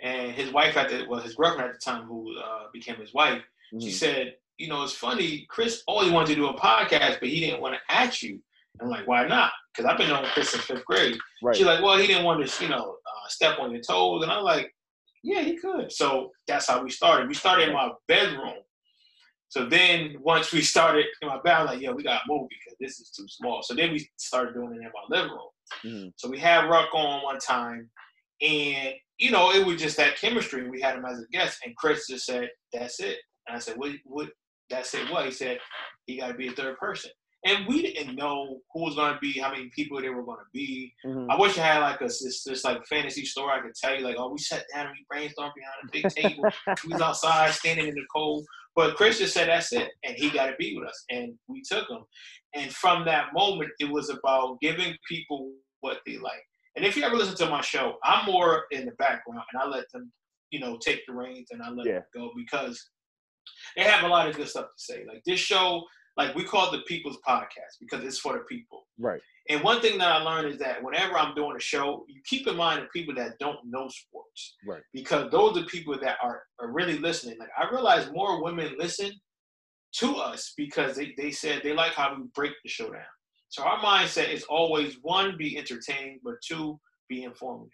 and 0.00 0.32
his 0.32 0.52
wife 0.52 0.76
at 0.76 0.88
the 0.88 1.06
well, 1.08 1.20
his 1.20 1.34
girlfriend 1.34 1.70
at 1.70 1.74
the 1.74 1.78
time, 1.78 2.04
who 2.04 2.36
uh, 2.38 2.64
became 2.72 2.96
his 2.96 3.14
wife. 3.14 3.42
She 3.80 3.88
Mhm. 3.88 3.92
said, 3.92 4.36
"You 4.58 4.68
know, 4.68 4.82
it's 4.82 4.92
funny. 4.94 5.46
Chris 5.48 5.82
always 5.86 6.10
wanted 6.10 6.28
to 6.28 6.34
do 6.34 6.48
a 6.48 6.54
podcast, 6.58 7.20
but 7.20 7.28
he 7.28 7.40
didn't 7.40 7.60
want 7.60 7.74
to 7.74 7.80
ask 7.94 8.22
you." 8.22 8.42
And 8.80 8.82
I'm 8.82 8.88
like, 8.90 9.06
"Why 9.06 9.26
not?" 9.26 9.52
Because 9.72 9.88
I've 9.90 9.96
been 9.98 10.08
knowing 10.08 10.26
Chris 10.26 10.50
since 10.50 10.64
fifth 10.64 10.84
grade. 10.84 11.16
Right. 11.42 11.56
She's 11.56 11.64
like, 11.66 11.80
"Well, 11.82 11.96
he 11.96 12.06
didn't 12.08 12.24
want 12.24 12.44
to, 12.46 12.62
you 12.62 12.68
know, 12.68 12.96
uh, 13.06 13.28
step 13.28 13.58
on 13.60 13.70
your 13.70 13.82
toes," 13.82 14.22
and 14.24 14.32
I'm 14.32 14.42
like, 14.42 14.74
"Yeah, 15.22 15.40
he 15.42 15.56
could." 15.56 15.92
So 15.92 16.32
that's 16.48 16.66
how 16.68 16.82
we 16.82 16.90
started. 16.90 17.28
We 17.28 17.34
started 17.34 17.68
in 17.68 17.74
my 17.74 17.92
bedroom. 18.08 18.58
So 19.52 19.66
then 19.66 20.16
once 20.20 20.50
we 20.50 20.62
started 20.62 21.04
in 21.20 21.28
my 21.28 21.38
bed, 21.42 21.52
I'm 21.56 21.66
like, 21.66 21.80
"Yeah, 21.82 21.90
we 21.90 22.02
got 22.02 22.20
to 22.20 22.24
move 22.26 22.48
because 22.48 22.74
this 22.80 23.00
is 23.00 23.10
too 23.10 23.26
small." 23.28 23.62
So 23.62 23.74
then 23.74 23.92
we 23.92 24.08
started 24.16 24.54
doing 24.54 24.72
it 24.72 24.76
in 24.76 24.90
my 24.94 25.14
living 25.14 25.30
room. 25.30 25.50
Mhm. 25.84 26.12
So 26.16 26.30
we 26.30 26.38
had 26.38 26.70
Ruck 26.70 26.88
on 26.94 27.22
one 27.22 27.38
time, 27.38 27.90
and 28.40 28.94
you 29.18 29.30
know, 29.30 29.52
it 29.52 29.66
was 29.66 29.78
just 29.78 29.98
that 29.98 30.16
chemistry. 30.16 30.70
We 30.70 30.80
had 30.80 30.96
him 30.96 31.04
as 31.04 31.20
a 31.20 31.26
guest, 31.30 31.60
and 31.66 31.76
Chris 31.76 32.06
just 32.08 32.24
said, 32.24 32.48
"That's 32.72 32.98
it." 33.00 33.18
And 33.46 33.54
I 33.54 33.60
said, 33.60 33.76
"What? 33.76 33.92
What? 34.04 34.30
That's 34.70 34.94
it? 34.94 35.10
What?" 35.10 35.26
He 35.26 35.32
said, 35.32 35.60
"He 36.06 36.16
got 36.16 36.28
to 36.28 36.34
be 36.34 36.48
a 36.48 36.52
third 36.52 36.78
person." 36.78 37.10
And 37.44 37.66
we 37.66 37.82
didn't 37.82 38.14
know 38.14 38.60
who 38.72 38.84
was 38.84 38.94
going 38.94 39.12
to 39.12 39.18
be, 39.18 39.32
how 39.38 39.50
many 39.50 39.68
people 39.74 40.00
they 40.00 40.08
were 40.10 40.22
going 40.22 40.38
to 40.38 40.50
be. 40.54 40.94
Mhm. 41.04 41.26
I 41.28 41.36
wish 41.38 41.58
I 41.58 41.66
had 41.66 41.80
like 41.80 42.00
a 42.00 42.04
this, 42.04 42.42
this 42.44 42.64
like 42.64 42.86
fantasy 42.86 43.26
story 43.26 43.52
I 43.52 43.60
could 43.60 43.74
tell 43.74 43.94
you, 43.94 44.02
like, 44.02 44.16
oh, 44.16 44.30
we 44.30 44.38
sat 44.38 44.64
down 44.72 44.86
and 44.86 44.96
we 44.96 45.04
brainstormed 45.12 45.52
behind 45.54 45.76
a 45.84 45.90
big 45.92 46.08
table. 46.08 46.44
we 46.86 46.92
was 46.94 47.02
outside 47.02 47.50
standing 47.52 47.88
in 47.88 47.94
the 47.94 48.06
cold. 48.14 48.46
But 48.74 48.96
Chris 48.96 49.18
just 49.18 49.34
said 49.34 49.48
that's 49.48 49.72
it, 49.72 49.90
and 50.04 50.16
he 50.16 50.30
got 50.30 50.46
to 50.46 50.54
be 50.58 50.76
with 50.76 50.88
us, 50.88 51.04
and 51.10 51.34
we 51.48 51.62
took 51.62 51.88
him. 51.90 52.04
And 52.54 52.72
from 52.72 53.04
that 53.04 53.34
moment, 53.34 53.70
it 53.78 53.90
was 53.90 54.08
about 54.08 54.58
giving 54.60 54.96
people 55.08 55.52
what 55.80 55.98
they 56.06 56.16
like. 56.18 56.42
And 56.76 56.84
if 56.86 56.96
you 56.96 57.02
ever 57.02 57.16
listen 57.16 57.36
to 57.36 57.50
my 57.50 57.60
show, 57.60 57.96
I'm 58.02 58.24
more 58.24 58.64
in 58.70 58.86
the 58.86 58.92
background, 58.92 59.42
and 59.52 59.62
I 59.62 59.66
let 59.66 59.84
them, 59.92 60.10
you 60.50 60.60
know, 60.60 60.78
take 60.78 61.02
the 61.06 61.12
reins, 61.12 61.48
and 61.50 61.62
I 61.62 61.68
let 61.70 61.86
Yeah. 61.86 61.92
them 61.94 62.04
go 62.14 62.30
because 62.34 62.82
they 63.76 63.82
have 63.82 64.04
a 64.04 64.08
lot 64.08 64.28
of 64.28 64.36
good 64.36 64.48
stuff 64.48 64.66
to 64.66 64.82
say. 64.82 65.04
Like 65.06 65.22
this 65.26 65.40
show, 65.40 65.82
like 66.16 66.34
we 66.34 66.44
call 66.44 66.68
it 66.68 66.76
the 66.76 66.82
People's 66.82 67.18
Podcast 67.26 67.78
because 67.80 68.04
it's 68.04 68.18
for 68.18 68.34
the 68.34 68.40
people. 68.40 68.82
Right. 68.98 69.20
And 69.48 69.62
one 69.62 69.80
thing 69.80 69.98
that 69.98 70.12
I 70.12 70.22
learned 70.22 70.52
is 70.52 70.58
that 70.58 70.82
whenever 70.82 71.18
I'm 71.18 71.34
doing 71.34 71.56
a 71.56 71.60
show, 71.60 72.04
you 72.08 72.20
keep 72.26 72.46
in 72.46 72.56
mind 72.56 72.82
the 72.82 72.88
people 72.88 73.14
that 73.16 73.38
don't 73.38 73.58
know 73.64 73.88
sports. 73.88 74.56
Right. 74.66 74.82
Because 74.92 75.30
those 75.30 75.58
are 75.58 75.64
people 75.64 75.98
that 75.98 76.16
are, 76.22 76.42
are 76.60 76.70
really 76.70 76.98
listening. 76.98 77.38
Like 77.38 77.50
I 77.58 77.68
realize 77.70 78.10
more 78.12 78.42
women 78.42 78.76
listen 78.78 79.10
to 79.96 80.16
us 80.16 80.52
because 80.56 80.96
they, 80.96 81.14
they 81.16 81.30
said 81.30 81.62
they 81.62 81.72
like 81.72 81.92
how 81.92 82.14
we 82.14 82.24
break 82.34 82.52
the 82.62 82.70
show 82.70 82.90
down. 82.90 83.02
So 83.48 83.64
our 83.64 83.78
mindset 83.78 84.32
is 84.32 84.44
always 84.44 84.96
one, 85.02 85.36
be 85.36 85.58
entertained, 85.58 86.20
but 86.24 86.34
two, 86.46 86.78
be 87.08 87.24
informative. 87.24 87.72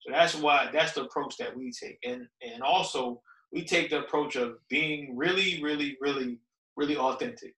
So 0.00 0.12
that's 0.12 0.34
why 0.34 0.70
that's 0.72 0.92
the 0.92 1.02
approach 1.02 1.36
that 1.38 1.54
we 1.54 1.72
take. 1.72 1.98
And 2.04 2.26
and 2.40 2.62
also 2.62 3.20
we 3.52 3.64
take 3.64 3.90
the 3.90 4.00
approach 4.00 4.36
of 4.36 4.56
being 4.68 5.16
really, 5.16 5.62
really, 5.62 5.96
really, 6.00 6.38
really 6.76 6.96
authentic. 6.96 7.54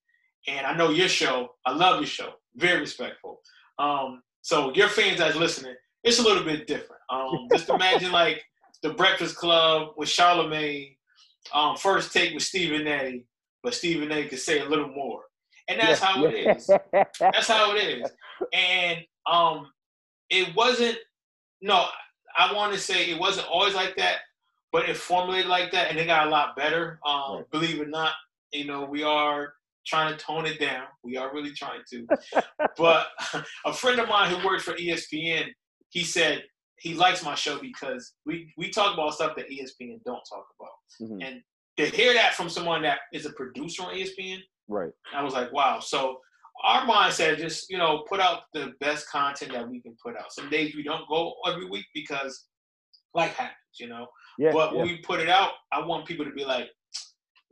And 0.49 0.67
I 0.67 0.75
know 0.75 0.91
your 0.91 1.09
show, 1.09 1.51
I 1.67 1.73
love 1.73 2.01
your 2.01 2.07
show, 2.07 2.33
very 2.57 2.81
respectful. 2.81 3.41
Um, 3.79 4.23
so 4.43 4.73
your 4.75 4.89
fans 4.89 5.19
that's 5.19 5.37
listening, 5.37 5.75
it's 6.03 6.19
a 6.19 6.23
little 6.23 6.45
bit 6.45 6.67
different. 6.67 7.03
Um, 7.11 7.49
just 7.53 7.69
imagine 7.69 8.13
like 8.13 8.43
the 8.83 8.91
Breakfast 8.91 9.37
Club 9.37 9.91
with 9.97 10.09
Charlemagne, 10.09 10.97
um, 11.53 11.77
first 11.77 12.13
take 12.13 12.33
with 12.35 12.43
Stephen 12.43 12.87
A, 12.87 13.25
but 13.63 13.75
Stephen 13.75 14.11
A 14.13 14.25
could 14.27 14.39
say 14.39 14.61
a 14.61 14.69
little 14.69 14.89
more. 14.89 15.23
And 15.69 15.79
that's 15.81 16.01
how 16.01 16.25
it 16.25 16.35
is. 16.35 16.67
That's 17.21 17.47
how 17.47 17.77
it 17.77 17.79
is. 17.79 18.11
And 18.53 18.99
um, 19.31 19.71
it 20.29 20.53
wasn't. 20.57 20.99
No, 21.63 21.85
I 22.37 22.53
want 22.53 22.73
to 22.73 22.79
say 22.79 23.09
it 23.09 23.21
wasn't 23.21 23.47
always 23.47 23.75
like 23.75 23.95
that, 23.97 24.17
but 24.73 24.89
it 24.89 24.97
formulated 24.97 25.49
like 25.49 25.71
that, 25.71 25.91
and 25.91 25.99
it 25.99 26.07
got 26.07 26.27
a 26.27 26.31
lot 26.31 26.57
better. 26.57 26.99
Um, 27.07 27.37
Right. 27.37 27.51
Believe 27.53 27.79
it 27.79 27.87
or 27.87 27.91
not, 27.91 28.15
you 28.53 28.65
know, 28.65 28.85
we 28.85 29.05
are 29.05 29.53
trying 29.87 30.17
to 30.17 30.23
tone 30.25 30.47
it 30.47 30.59
down. 30.61 30.85
We 31.03 31.17
are 31.17 31.33
really 31.33 31.53
trying 31.53 31.81
to. 31.93 32.07
but 32.77 33.07
a 33.65 33.73
friend 33.73 34.01
of 34.01 34.09
mine 34.09 34.35
who 34.35 34.47
works 34.47 34.65
for 34.65 34.75
ESPN, 34.75 35.47
he 35.91 36.05
said 36.05 36.43
he 36.79 36.95
likes 36.95 37.25
my 37.25 37.35
show 37.35 37.59
because 37.61 38.15
we 38.27 38.53
we 38.57 38.71
talk 38.71 38.95
about 38.95 39.15
stuff 39.15 39.37
that 39.37 39.51
ESPN 39.51 40.01
don't 40.05 40.23
talk 40.29 40.47
about, 40.59 41.11
Mhm. 41.11 41.27
and 41.27 41.43
to 41.77 41.87
hear 41.97 42.13
that 42.15 42.35
from 42.35 42.49
someone 42.49 42.83
that 42.83 42.99
is 43.13 43.27
a 43.27 43.33
producer 43.33 43.83
on 43.85 43.95
ESPN, 43.95 44.41
Right. 44.69 44.93
I 45.13 45.23
was 45.23 45.35
like, 45.35 45.53
wow. 45.53 45.81
So 45.81 46.21
our 46.63 46.87
mindset 46.87 47.35
is 47.37 47.41
just, 47.43 47.71
you 47.71 47.79
know, 47.79 48.05
put 48.09 48.21
out 48.21 48.43
the 48.55 48.73
best 48.81 49.09
content 49.11 49.53
that 49.53 49.69
we 49.69 49.81
can 49.81 49.97
put 50.03 50.17
out. 50.17 50.33
Some 50.33 50.49
days 50.49 50.77
we 50.77 50.83
don't 50.85 51.09
go 51.09 51.35
every 51.47 51.67
week 51.69 51.87
because 51.95 52.47
life 53.15 53.35
happens, 53.35 53.57
you 53.81 53.89
know. 53.89 54.07
Yeah. 54.39 54.53
but 54.53 54.73
yeah. 54.73 54.79
when 54.79 54.87
we 54.89 54.99
put 54.99 55.21
it 55.21 55.29
out, 55.29 55.51
I 55.73 55.85
want 55.85 56.07
people 56.07 56.25
to 56.25 56.31
be 56.31 56.45
like, 56.45 56.69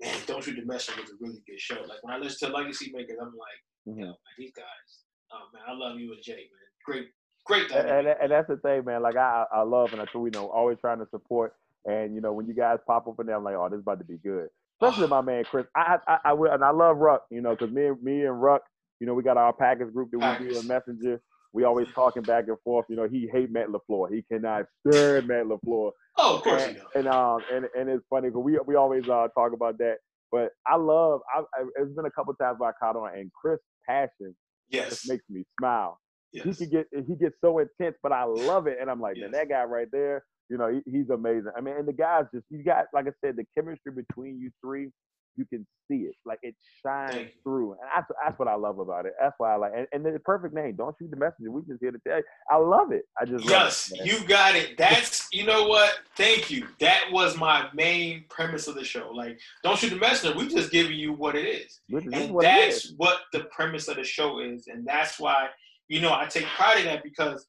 man, 0.00 0.16
Don't 0.26 0.44
the 0.44 0.64
Messenger 0.64 1.02
was 1.02 1.10
a 1.10 1.14
really 1.20 1.42
good 1.46 1.60
show. 1.60 1.80
Like 1.86 2.02
when 2.02 2.14
I 2.14 2.18
listen 2.18 2.48
to 2.50 2.56
Legacy 2.56 2.92
Makers, 2.94 3.18
I'm 3.20 3.34
like, 3.36 3.60
Mhm. 3.88 4.00
yo, 4.00 4.06
man, 4.06 4.16
these 4.38 4.52
guys, 4.52 5.04
oh 5.32 5.48
man, 5.52 5.62
I 5.66 5.72
love 5.72 5.98
you 5.98 6.12
and 6.12 6.22
Jay, 6.22 6.34
man. 6.34 6.68
Great, 6.84 7.08
Great 7.44 7.70
and, 7.72 7.88
and, 7.88 8.08
and 8.08 8.30
that's 8.32 8.48
the 8.48 8.56
thing, 8.58 8.84
man. 8.84 9.02
Like 9.02 9.16
I, 9.16 9.44
I 9.52 9.62
love 9.62 9.92
and 9.92 10.00
I 10.00 10.06
you 10.14 10.30
know 10.32 10.48
always 10.50 10.78
trying 10.80 10.98
to 10.98 11.08
support. 11.10 11.54
And 11.84 12.14
you 12.14 12.20
know 12.20 12.32
when 12.32 12.46
you 12.46 12.54
guys 12.54 12.78
pop 12.86 13.06
up 13.08 13.18
in 13.20 13.26
there, 13.26 13.36
I'm 13.36 13.44
like, 13.44 13.54
oh, 13.54 13.68
this 13.68 13.76
is 13.78 13.82
about 13.82 13.98
to 13.98 14.04
be 14.04 14.18
good. 14.18 14.48
Especially 14.80 15.08
my 15.08 15.20
man 15.20 15.44
Chris. 15.44 15.66
I 15.74 15.98
I, 16.06 16.18
I 16.26 16.32
will, 16.34 16.50
and 16.52 16.62
I 16.64 16.70
love 16.70 16.98
Ruck. 16.98 17.24
You 17.30 17.40
know, 17.40 17.50
because 17.50 17.70
me 17.70 17.86
and 17.86 18.02
me 18.02 18.24
and 18.24 18.40
Ruck, 18.40 18.62
you 19.00 19.06
know, 19.06 19.14
we 19.14 19.22
got 19.22 19.36
our 19.36 19.52
package 19.52 19.92
group 19.92 20.10
that 20.10 20.18
we 20.18 20.48
do 20.48 20.58
in 20.58 20.66
Messenger. 20.66 21.20
We 21.52 21.64
always 21.64 21.88
talking 21.94 22.22
back 22.22 22.44
and 22.48 22.58
forth. 22.62 22.86
You 22.88 22.96
know, 22.96 23.08
he 23.08 23.28
hate 23.32 23.50
Matt 23.50 23.68
Lafleur. 23.68 24.12
He 24.12 24.22
cannot 24.30 24.66
stand 24.86 25.26
Matt 25.28 25.46
Lafleur. 25.46 25.92
oh, 26.18 26.36
of 26.36 26.42
course 26.42 26.62
and, 26.62 26.76
you 26.76 26.82
know. 26.82 26.88
and 26.94 27.08
um 27.08 27.40
and 27.52 27.66
and 27.78 27.88
it's 27.88 28.04
funny 28.10 28.28
because 28.28 28.42
we 28.44 28.58
we 28.66 28.74
always 28.74 29.08
uh 29.08 29.28
talk 29.34 29.52
about 29.52 29.78
that. 29.78 29.96
But 30.30 30.50
I 30.66 30.76
love. 30.76 31.20
I, 31.34 31.40
I 31.58 31.64
it's 31.76 31.94
been 31.94 32.04
a 32.04 32.10
couple 32.10 32.34
times 32.34 32.58
where 32.58 32.68
I 32.70 32.72
caught 32.78 32.96
on, 32.96 33.14
and 33.16 33.30
Chris' 33.32 33.60
passion 33.86 34.36
Yes. 34.70 34.90
just 34.90 35.08
makes 35.08 35.24
me 35.30 35.44
smile 35.58 35.98
he 36.32 36.54
could 36.54 36.70
get 36.70 36.86
he 36.92 37.14
gets 37.16 37.36
so 37.40 37.58
intense, 37.58 37.96
but 38.02 38.12
I 38.12 38.24
love 38.24 38.66
it, 38.66 38.78
and 38.80 38.90
I'm 38.90 39.00
like, 39.00 39.16
man, 39.16 39.30
that 39.32 39.48
guy 39.48 39.64
right 39.64 39.88
there, 39.90 40.24
you 40.50 40.58
know, 40.58 40.68
he, 40.70 40.82
he's 40.90 41.08
amazing. 41.10 41.50
I 41.56 41.60
mean, 41.60 41.74
and 41.76 41.88
the 41.88 41.92
guys 41.92 42.24
just 42.34 42.44
you 42.50 42.62
got 42.62 42.84
like 42.92 43.06
I 43.06 43.12
said, 43.24 43.36
the 43.36 43.44
chemistry 43.56 43.92
between 43.92 44.38
you 44.38 44.50
three, 44.60 44.90
you 45.38 45.46
can 45.46 45.66
see 45.90 46.00
it, 46.00 46.14
like 46.26 46.40
it 46.42 46.54
shines 46.84 47.30
through, 47.44 47.72
and 47.72 47.80
that's 47.94 48.10
that's 48.24 48.38
what 48.38 48.48
I 48.48 48.56
love 48.56 48.78
about 48.80 49.06
it. 49.06 49.12
That's 49.20 49.34
why 49.38 49.54
I 49.54 49.56
like, 49.56 49.72
and, 49.76 49.86
and 49.92 50.04
the 50.04 50.18
perfect 50.18 50.54
name. 50.54 50.74
Don't 50.76 50.94
shoot 50.98 51.10
the 51.10 51.16
messenger. 51.16 51.50
We 51.50 51.62
just 51.62 51.80
here 51.80 51.92
to 51.92 51.98
tell 52.06 52.18
you, 52.18 52.24
I 52.50 52.56
love 52.56 52.92
it. 52.92 53.04
I 53.20 53.24
just 53.24 53.48
Yes, 53.48 53.92
love 53.92 54.06
it, 54.06 54.12
you 54.12 54.26
got 54.28 54.56
it. 54.56 54.76
That's 54.76 55.28
you 55.32 55.46
know 55.46 55.66
what? 55.68 55.94
Thank 56.16 56.50
you. 56.50 56.66
That 56.80 57.04
was 57.12 57.36
my 57.36 57.68
main 57.72 58.24
premise 58.28 58.66
of 58.66 58.74
the 58.74 58.84
show. 58.84 59.10
Like, 59.14 59.38
don't 59.62 59.78
shoot 59.78 59.90
the 59.90 59.96
messenger. 59.96 60.36
We 60.36 60.48
just 60.48 60.70
giving 60.70 60.96
you 60.98 61.12
what 61.12 61.36
it 61.36 61.46
is. 61.46 61.80
This 61.88 62.04
and 62.12 62.34
what 62.34 62.42
that's 62.42 62.84
is. 62.86 62.94
what 62.96 63.20
the 63.32 63.44
premise 63.44 63.88
of 63.88 63.96
the 63.96 64.04
show 64.04 64.40
is 64.40 64.66
and 64.66 64.86
that's 64.86 65.18
why 65.20 65.48
you 65.88 66.00
know 66.00 66.12
i 66.12 66.26
take 66.26 66.44
pride 66.46 66.80
in 66.80 66.84
that 66.86 67.02
because 67.02 67.46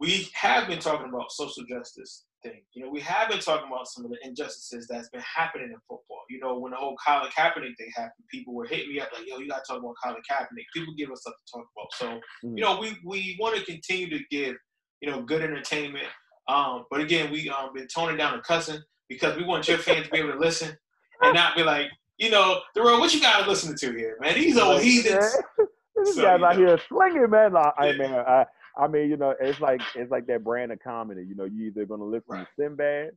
we 0.00 0.28
have 0.34 0.68
been 0.68 0.78
talking 0.78 1.08
about 1.08 1.30
social 1.32 1.64
justice 1.64 2.24
thing 2.42 2.60
you 2.74 2.84
know 2.84 2.90
we 2.90 3.00
have 3.00 3.28
been 3.28 3.38
talking 3.40 3.66
about 3.70 3.86
some 3.88 4.04
of 4.04 4.10
the 4.10 4.16
injustices 4.22 4.86
that's 4.88 5.08
been 5.10 5.22
happening 5.22 5.68
in 5.68 5.76
football 5.88 6.22
you 6.30 6.38
know 6.40 6.58
when 6.58 6.70
the 6.72 6.76
whole 6.76 6.96
colin 7.04 7.28
kaepernick 7.36 7.76
thing 7.76 7.90
happened 7.96 8.24
people 8.30 8.54
were 8.54 8.66
hitting 8.66 8.88
me 8.92 9.00
up 9.00 9.08
like 9.12 9.26
yo 9.26 9.38
you 9.38 9.48
gotta 9.48 9.62
talk 9.66 9.78
about 9.78 9.94
colin 10.02 10.20
kaepernick 10.30 10.64
people 10.74 10.94
give 10.96 11.10
us 11.10 11.20
stuff 11.22 11.34
to 11.36 11.52
talk 11.52 11.66
about 11.76 11.88
so 11.92 12.20
Mhm. 12.46 12.56
you 12.58 12.62
know 12.64 12.78
we 12.80 12.96
we 13.04 13.36
want 13.40 13.56
to 13.56 13.64
continue 13.64 14.08
to 14.10 14.20
give 14.30 14.56
you 15.00 15.10
know 15.10 15.22
good 15.22 15.42
entertainment 15.42 16.06
um 16.48 16.84
but 16.90 17.00
again 17.00 17.30
we 17.30 17.48
um 17.50 17.70
been 17.74 17.88
toning 17.88 18.16
down 18.16 18.36
the 18.36 18.42
cussing 18.42 18.80
because 19.08 19.36
we 19.36 19.44
want 19.44 19.66
your 19.68 19.78
fans 19.78 20.06
to 20.06 20.10
be 20.12 20.18
able 20.18 20.32
to 20.32 20.38
listen 20.38 20.76
and 21.22 21.34
not 21.34 21.56
be 21.56 21.62
like 21.62 21.88
you 22.20 22.30
know, 22.30 22.60
Darrell, 22.74 22.98
what 22.98 23.14
you 23.14 23.20
got 23.20 23.44
to 23.44 23.48
listen 23.48 23.76
to 23.76 23.96
here, 23.96 24.18
man? 24.20 24.34
These 24.34 24.58
old 24.58 24.82
heathens. 24.82 25.36
yeah. 25.56 25.64
These 26.04 26.16
So, 26.16 26.22
guys 26.22 26.42
out 26.42 26.58
know. 26.58 26.66
here 26.66 26.80
slinging, 26.88 27.30
man. 27.30 27.56
I, 27.56 27.70
I 27.78 27.92
mean, 27.92 28.12
I, 28.12 28.44
I 28.78 28.86
mean, 28.86 29.10
you 29.10 29.16
know, 29.16 29.34
it's 29.40 29.60
like 29.60 29.80
it's 29.94 30.10
like 30.10 30.26
that 30.26 30.44
brand 30.44 30.72
of 30.72 30.78
comedy. 30.82 31.24
You 31.28 31.34
know, 31.34 31.44
you 31.44 31.66
either 31.66 31.84
gonna 31.86 32.04
listen 32.04 32.24
Right. 32.28 32.46
to 32.56 32.62
Sinbad 32.62 33.10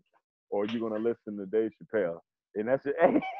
or 0.49 0.65
you're 0.65 0.81
gonna 0.89 1.01
listen 1.01 1.37
to 1.37 1.45
Dave 1.45 1.71
Chappelle, 1.81 2.19
and 2.55 2.67
that's 2.67 2.85
it. 2.85 2.95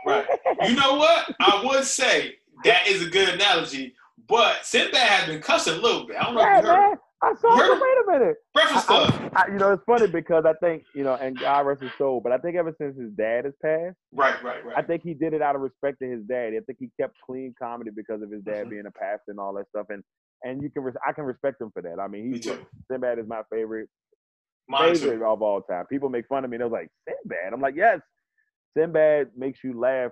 Right. 0.05 0.25
You 0.69 0.75
know 0.75 0.93
what? 0.95 1.33
I 1.39 1.63
would 1.65 1.85
say 1.85 2.35
that 2.65 2.87
is 2.87 3.01
a 3.05 3.09
good 3.09 3.29
analogy, 3.29 3.95
but 4.29 4.63
Sinbad 4.63 4.95
has 4.99 5.27
been 5.27 5.41
cussing 5.41 5.73
a 5.73 5.77
little 5.81 6.05
bit. 6.05 6.17
I 6.17 6.23
don't 6.25 6.35
know 6.35 6.41
yeah, 6.41 6.57
if 6.59 6.63
you 6.63 6.69
heard. 6.69 6.77
man. 6.89 6.97
I 7.23 7.33
saw. 7.39 7.55
It. 7.59 7.81
Wait 7.81 8.15
a 8.15 8.19
minute. 8.19 8.35
Breakfast 8.53 8.85
Club. 8.87 9.31
I, 9.35 9.47
you 9.47 9.57
know, 9.59 9.71
it's 9.73 9.83
funny 9.85 10.05
because 10.07 10.43
I 10.45 10.53
think 10.63 10.83
you 10.93 11.03
know, 11.03 11.15
and 11.15 11.39
God 11.39 11.61
rest 11.65 11.81
his 11.81 11.91
soul, 11.97 12.19
but 12.21 12.31
I 12.31 12.37
think 12.37 12.55
ever 12.57 12.73
since 12.79 12.95
his 12.97 13.11
dad 13.13 13.45
has 13.45 13.53
passed, 13.63 13.95
Right, 14.13 14.41
right, 14.43 14.63
right. 14.65 14.77
I 14.77 14.81
think 14.83 15.01
he 15.03 15.13
did 15.15 15.33
it 15.33 15.41
out 15.41 15.55
of 15.55 15.61
respect 15.61 15.97
to 16.01 16.07
his 16.09 16.21
dad. 16.23 16.53
I 16.55 16.59
think 16.65 16.77
he 16.79 16.89
kept 16.99 17.15
clean 17.25 17.53
comedy 17.59 17.89
because 17.95 18.21
of 18.21 18.29
his 18.31 18.43
dad 18.43 18.67
Mhm. 18.67 18.69
being 18.69 18.85
a 18.87 18.91
pastor 18.91 19.29
and 19.29 19.39
all 19.39 19.53
that 19.53 19.67
stuff. 19.69 19.87
And 19.89 20.03
and 20.43 20.61
you 20.61 20.69
can, 20.69 20.83
res- 20.83 20.95
I 21.07 21.11
can 21.13 21.23
respect 21.25 21.61
him 21.61 21.71
for 21.71 21.81
that. 21.81 21.99
I 21.99 22.07
mean, 22.07 22.29
Me 22.31 22.37
he's 22.37 22.45
too. 22.45 22.65
Sinbad 22.89 23.19
is 23.19 23.27
my 23.27 23.41
favorite 23.51 23.89
Mine 24.67 24.95
favorite 24.95 25.17
too. 25.19 25.25
of 25.25 25.41
all 25.41 25.61
time. 25.61 25.85
People 25.87 26.09
make 26.09 26.27
fun 26.27 26.43
of 26.45 26.49
me. 26.51 26.57
They're 26.57 26.67
like, 26.67 26.89
Sinbad. 27.07 27.53
I'm 27.53 27.61
like, 27.61 27.75
yes. 27.75 27.99
Sinbad 28.77 29.31
makes 29.35 29.63
you 29.63 29.77
laugh, 29.79 30.11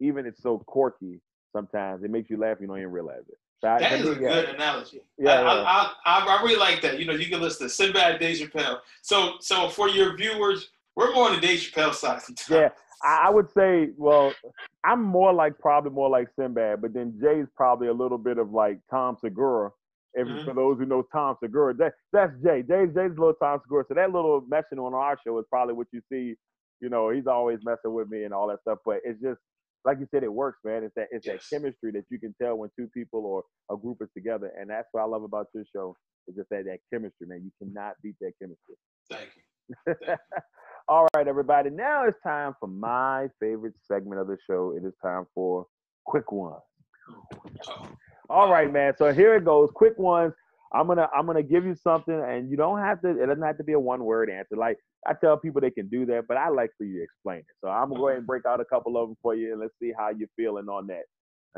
even 0.00 0.26
it's 0.26 0.42
so 0.42 0.58
quirky. 0.66 1.20
Sometimes 1.54 2.02
it 2.02 2.10
makes 2.10 2.30
you 2.30 2.38
laugh. 2.38 2.56
You 2.60 2.66
don't 2.66 2.78
even 2.78 2.90
realize 2.90 3.24
it. 3.28 3.38
So 3.60 3.68
I- 3.68 3.78
That 3.80 3.88
to 3.90 3.94
is 3.96 4.06
a 4.16 4.20
me, 4.20 4.22
yeah. 4.24 4.28
good 4.34 4.48
analogy. 4.54 5.02
Yeah, 5.18 5.30
I, 5.32 5.42
yeah. 5.42 5.62
I, 5.62 5.94
I, 6.06 6.38
I 6.38 6.42
really 6.42 6.56
like 6.58 6.80
that. 6.82 6.98
You 6.98 7.04
know, 7.04 7.12
you 7.12 7.28
can 7.28 7.40
listen 7.40 7.66
to 7.66 7.72
Sinbad, 7.72 8.18
Dave 8.20 8.38
Chappelle. 8.38 8.78
So, 9.02 9.34
so 9.40 9.68
for 9.68 9.88
your 9.88 10.16
viewers, 10.16 10.70
we're 10.96 11.12
more 11.14 11.28
on 11.28 11.34
the 11.34 11.40
Dave 11.40 11.58
Chappelle 11.60 11.94
side. 11.94 12.22
sometimes. 12.22 12.48
Yeah, 12.50 12.68
I, 13.02 13.30
would 13.30 13.50
say, 13.52 13.90
well, 13.96 14.32
I'm 14.84 15.02
more 15.02 15.32
like 15.32 15.58
probably 15.58 15.90
more 15.90 16.08
like 16.10 16.28
Sinbad, 16.38 16.80
but 16.82 16.92
then 16.92 17.18
Jay's 17.22 17.46
probably 17.56 17.88
a 17.88 17.92
little 17.92 18.18
bit 18.18 18.38
of 18.38 18.50
like 18.50 18.78
Tom 18.90 19.16
Segura. 19.20 19.70
If 20.14 20.28
Mhm. 20.28 20.44
for 20.44 20.52
those 20.54 20.78
who 20.78 20.84
know 20.84 21.02
Tom 21.10 21.36
Segura, 21.42 21.72
that 21.74 21.94
that's 22.12 22.32
Jay. 22.44 22.62
Jay's 22.62 22.88
Jay's 22.94 23.12
a 23.16 23.20
little 23.20 23.32
Tom 23.34 23.60
Segura. 23.62 23.84
So 23.88 23.94
that 23.94 24.12
little 24.12 24.42
messing 24.46 24.78
on 24.78 24.92
our 24.92 25.18
show 25.26 25.38
is 25.38 25.46
probably 25.48 25.72
what 25.74 25.86
you 25.90 26.02
see. 26.12 26.36
You 26.80 26.90
know, 26.90 27.08
he's 27.08 27.26
always 27.26 27.60
messing 27.64 27.94
with 27.94 28.10
me 28.10 28.24
and 28.24 28.34
all 28.34 28.46
that 28.48 28.60
stuff. 28.60 28.78
But 28.84 28.98
it's 29.04 29.20
just 29.22 29.40
like 29.86 29.98
you 29.98 30.06
said, 30.10 30.22
it 30.22 30.32
works, 30.32 30.58
man. 30.64 30.84
It's 30.84 30.94
that 30.96 31.08
it's 31.12 31.26
Yes. 31.26 31.48
that 31.48 31.56
chemistry 31.56 31.92
that 31.92 32.04
you 32.10 32.18
can 32.20 32.34
tell 32.40 32.56
when 32.56 32.68
two 32.78 32.88
people 32.88 33.24
or 33.24 33.42
a 33.74 33.76
group 33.80 33.98
is 34.02 34.10
together, 34.14 34.52
and 34.60 34.68
that's 34.68 34.86
what 34.92 35.00
I 35.00 35.04
love 35.06 35.22
about 35.22 35.46
your 35.54 35.64
show. 35.74 35.96
It's 36.26 36.36
just 36.36 36.50
that 36.50 36.66
that 36.66 36.80
chemistry, 36.92 37.26
man. 37.26 37.42
You 37.42 37.50
cannot 37.58 37.94
beat 38.02 38.16
that 38.20 38.32
chemistry. 38.38 38.74
Thank 39.10 39.30
you. 39.34 40.16
All 40.92 41.08
right, 41.16 41.26
everybody. 41.26 41.70
Now 41.70 42.04
it's 42.04 42.20
time 42.20 42.54
for 42.60 42.66
my 42.66 43.28
favorite 43.40 43.72
segment 43.80 44.20
of 44.20 44.26
the 44.26 44.36
show. 44.46 44.74
It 44.76 44.86
is 44.86 44.92
time 45.02 45.24
for 45.34 45.64
quick 46.04 46.30
ones. 46.30 46.60
All 48.28 48.52
right, 48.52 48.70
man. 48.70 48.92
So 48.98 49.10
here 49.10 49.34
it 49.34 49.42
goes. 49.42 49.70
Quick 49.74 49.98
ones. 49.98 50.34
I'm 50.74 50.86
gonna 50.86 51.08
I'm 51.16 51.24
gonna 51.24 51.42
give 51.42 51.64
you 51.64 51.74
something, 51.74 52.14
and 52.14 52.50
you 52.50 52.58
don't 52.58 52.78
have 52.78 53.00
to. 53.00 53.08
It 53.08 53.24
doesn't 53.24 53.42
have 53.42 53.56
to 53.56 53.64
be 53.64 53.72
a 53.72 53.80
one 53.80 54.04
word 54.04 54.28
answer. 54.28 54.54
Like 54.54 54.76
I 55.06 55.14
tell 55.14 55.38
people 55.38 55.62
they 55.62 55.70
can 55.70 55.88
do 55.88 56.04
that, 56.04 56.24
but 56.28 56.36
I 56.36 56.50
like 56.50 56.68
for 56.76 56.84
you 56.84 56.98
to 56.98 57.02
explain 57.02 57.38
it. 57.38 57.46
So 57.62 57.70
I'm 57.70 57.88
gonna 57.88 57.98
go 57.98 58.08
ahead 58.08 58.18
and 58.18 58.26
break 58.26 58.44
out 58.44 58.60
a 58.60 58.64
couple 58.66 58.98
of 58.98 59.08
them 59.08 59.16
for 59.22 59.34
you, 59.34 59.52
and 59.52 59.62
let's 59.62 59.72
see 59.80 59.94
how 59.96 60.10
you're 60.10 60.28
feeling 60.36 60.68
on 60.68 60.88
that. 60.88 61.04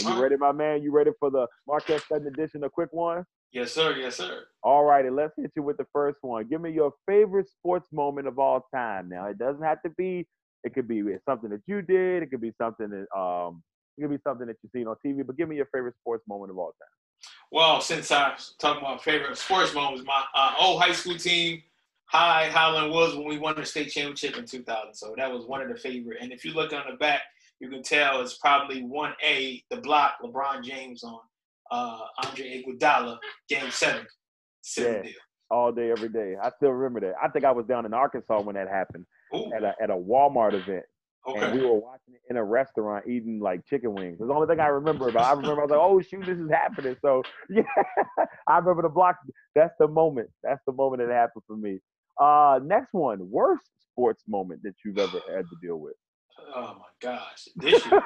Are 0.05 0.14
you 0.14 0.23
ready, 0.23 0.37
my 0.37 0.53
man? 0.53 0.81
You 0.81 0.92
ready 0.92 1.11
for 1.18 1.33
the 1.33 1.49
Marquette 1.66 2.05
Sutton 2.09 2.29
edition 2.29 2.62
of 2.62 2.70
Quick 2.70 2.90
One? 2.92 3.25
Yes, 3.55 3.73
sir. 3.73 3.97
Yes, 3.97 4.17
sir. 4.17 4.45
All 4.62 4.85
righty, 4.85 5.09
let's 5.09 5.33
hit 5.37 5.53
you 5.57 5.62
with 5.62 5.79
the 5.79 5.87
first 5.93 6.19
one. 6.21 6.47
Give 6.49 6.61
me 6.61 6.73
your 6.73 6.93
favorite 7.07 7.49
sports 7.49 7.88
moment 7.93 8.29
of 8.29 8.38
all 8.38 8.67
time. 8.75 9.09
Now, 9.09 9.27
it 9.27 9.38
doesn't 9.38 9.62
have 9.62 9.81
to 9.83 9.90
be. 9.90 10.27
It 10.64 10.75
could 10.75 10.88
be 10.88 11.03
something 11.27 11.51
that 11.51 11.62
you 11.67 11.81
did. 11.81 12.23
It 12.23 12.31
could 12.31 12.40
be 12.40 12.53
something 12.61 12.90
that 12.90 13.19
um. 13.19 13.62
It 13.97 14.03
could 14.03 14.11
be 14.11 14.19
something 14.27 14.49
that 14.49 14.57
you've 14.62 14.73
seen 14.73 14.88
on 14.88 14.97
TV. 15.07 15.25
But 15.25 15.37
give 15.37 15.49
me 15.49 15.55
your 15.55 15.69
favorite 15.73 15.95
sports 16.01 16.25
moment 16.29 16.51
of 16.51 16.59
all 16.59 16.75
time. 16.81 17.31
Well, 17.53 17.81
since 17.81 18.11
I'm 18.11 18.33
talking 18.59 18.83
about 18.83 19.05
favorite 19.05 19.38
sports 19.38 19.73
moments, 19.73 20.05
my 20.05 20.25
uh, 20.35 20.55
old 20.59 20.83
high 20.83 20.93
school 20.93 21.17
team, 21.17 21.62
High 22.07 22.49
Highland 22.49 22.93
Woods, 22.93 23.14
when 23.14 23.27
we 23.27 23.38
won 23.38 23.57
the 23.57 23.64
state 23.64 23.90
championship 23.90 24.37
in 24.37 24.47
2000. 24.47 24.95
So 24.95 25.14
that 25.17 25.31
was 25.31 25.47
one 25.47 25.62
of 25.62 25.69
the 25.69 25.77
favorite. 25.77 26.19
And 26.21 26.33
if 26.33 26.45
you 26.45 26.53
look 26.53 26.73
on 26.73 26.83
the 26.90 26.97
back, 26.97 27.23
you 27.61 27.69
can 27.69 27.83
tell 27.83 28.21
it's 28.21 28.37
probably 28.38 28.83
1A, 28.83 29.64
the 29.71 29.77
block, 29.77 30.14
LeBron 30.23 30.64
James 30.64 31.05
on 31.05 31.21
uh, 31.70 32.00
Andre 32.24 32.62
Iguodala, 32.62 33.18
game 33.48 33.70
seven. 33.70 34.07
Seven 34.62 34.92
Yeah. 34.96 35.03
deal. 35.03 35.12
All 35.50 35.70
day, 35.72 35.90
every 35.90 36.09
day. 36.09 36.35
I 36.42 36.50
still 36.57 36.70
remember 36.70 37.00
that. 37.00 37.14
I 37.22 37.29
think 37.29 37.44
I 37.44 37.53
was 37.53 37.66
down 37.66 37.85
in 37.87 37.92
Arkansas 37.94 38.40
when 38.40 38.55
that 38.57 38.66
happened 38.68 39.05
Ooh, 39.35 39.53
at 39.55 39.62
a 39.62 39.74
at 39.81 39.90
a 39.90 39.94
Walmart 39.94 40.55
event, 40.55 40.85
and 41.27 41.55
we 41.55 41.64
were 41.64 41.74
watching 41.74 42.14
it 42.14 42.22
in 42.31 42.37
a 42.38 42.42
restaurant 42.44 43.07
eating 43.07 43.38
like 43.40 43.64
chicken 43.66 43.94
wings. 43.94 44.16
It's 44.18 44.27
the 44.27 44.35
only 44.35 44.46
thing 44.48 44.59
I 44.59 44.66
remember 44.68 45.09
about. 45.09 45.24
I 45.24 45.33
remember 45.33 45.61
I 45.61 45.64
was 45.66 45.70
like, 45.70 45.81
"Oh 45.81 46.00
shoot, 46.00 46.24
this 46.27 46.38
is 46.38 46.50
happening." 46.50 46.96
So 47.03 47.22
yeah, 47.50 47.62
I 48.48 48.59
remember 48.59 48.83
the 48.83 48.88
block. 48.88 49.16
That's 49.55 49.74
the 49.79 49.87
moment. 49.87 50.31
That's 50.42 50.62
the 50.66 50.72
moment 50.72 51.03
that 51.07 51.12
happened 51.12 51.44
for 51.46 51.57
me. 51.57 51.79
Uh, 52.20 52.59
next 52.64 52.92
one, 52.92 53.31
worst 53.31 53.66
sports 53.92 54.24
moment 54.27 54.62
that 54.64 54.74
you've 54.85 54.98
ever 54.98 55.20
had 55.37 55.42
to 55.50 55.57
deal 55.62 55.77
with. 55.79 55.94
Oh 56.57 56.77
my 56.79 56.87
gosh. 57.00 57.48
This 57.57 57.85
year. 57.87 58.03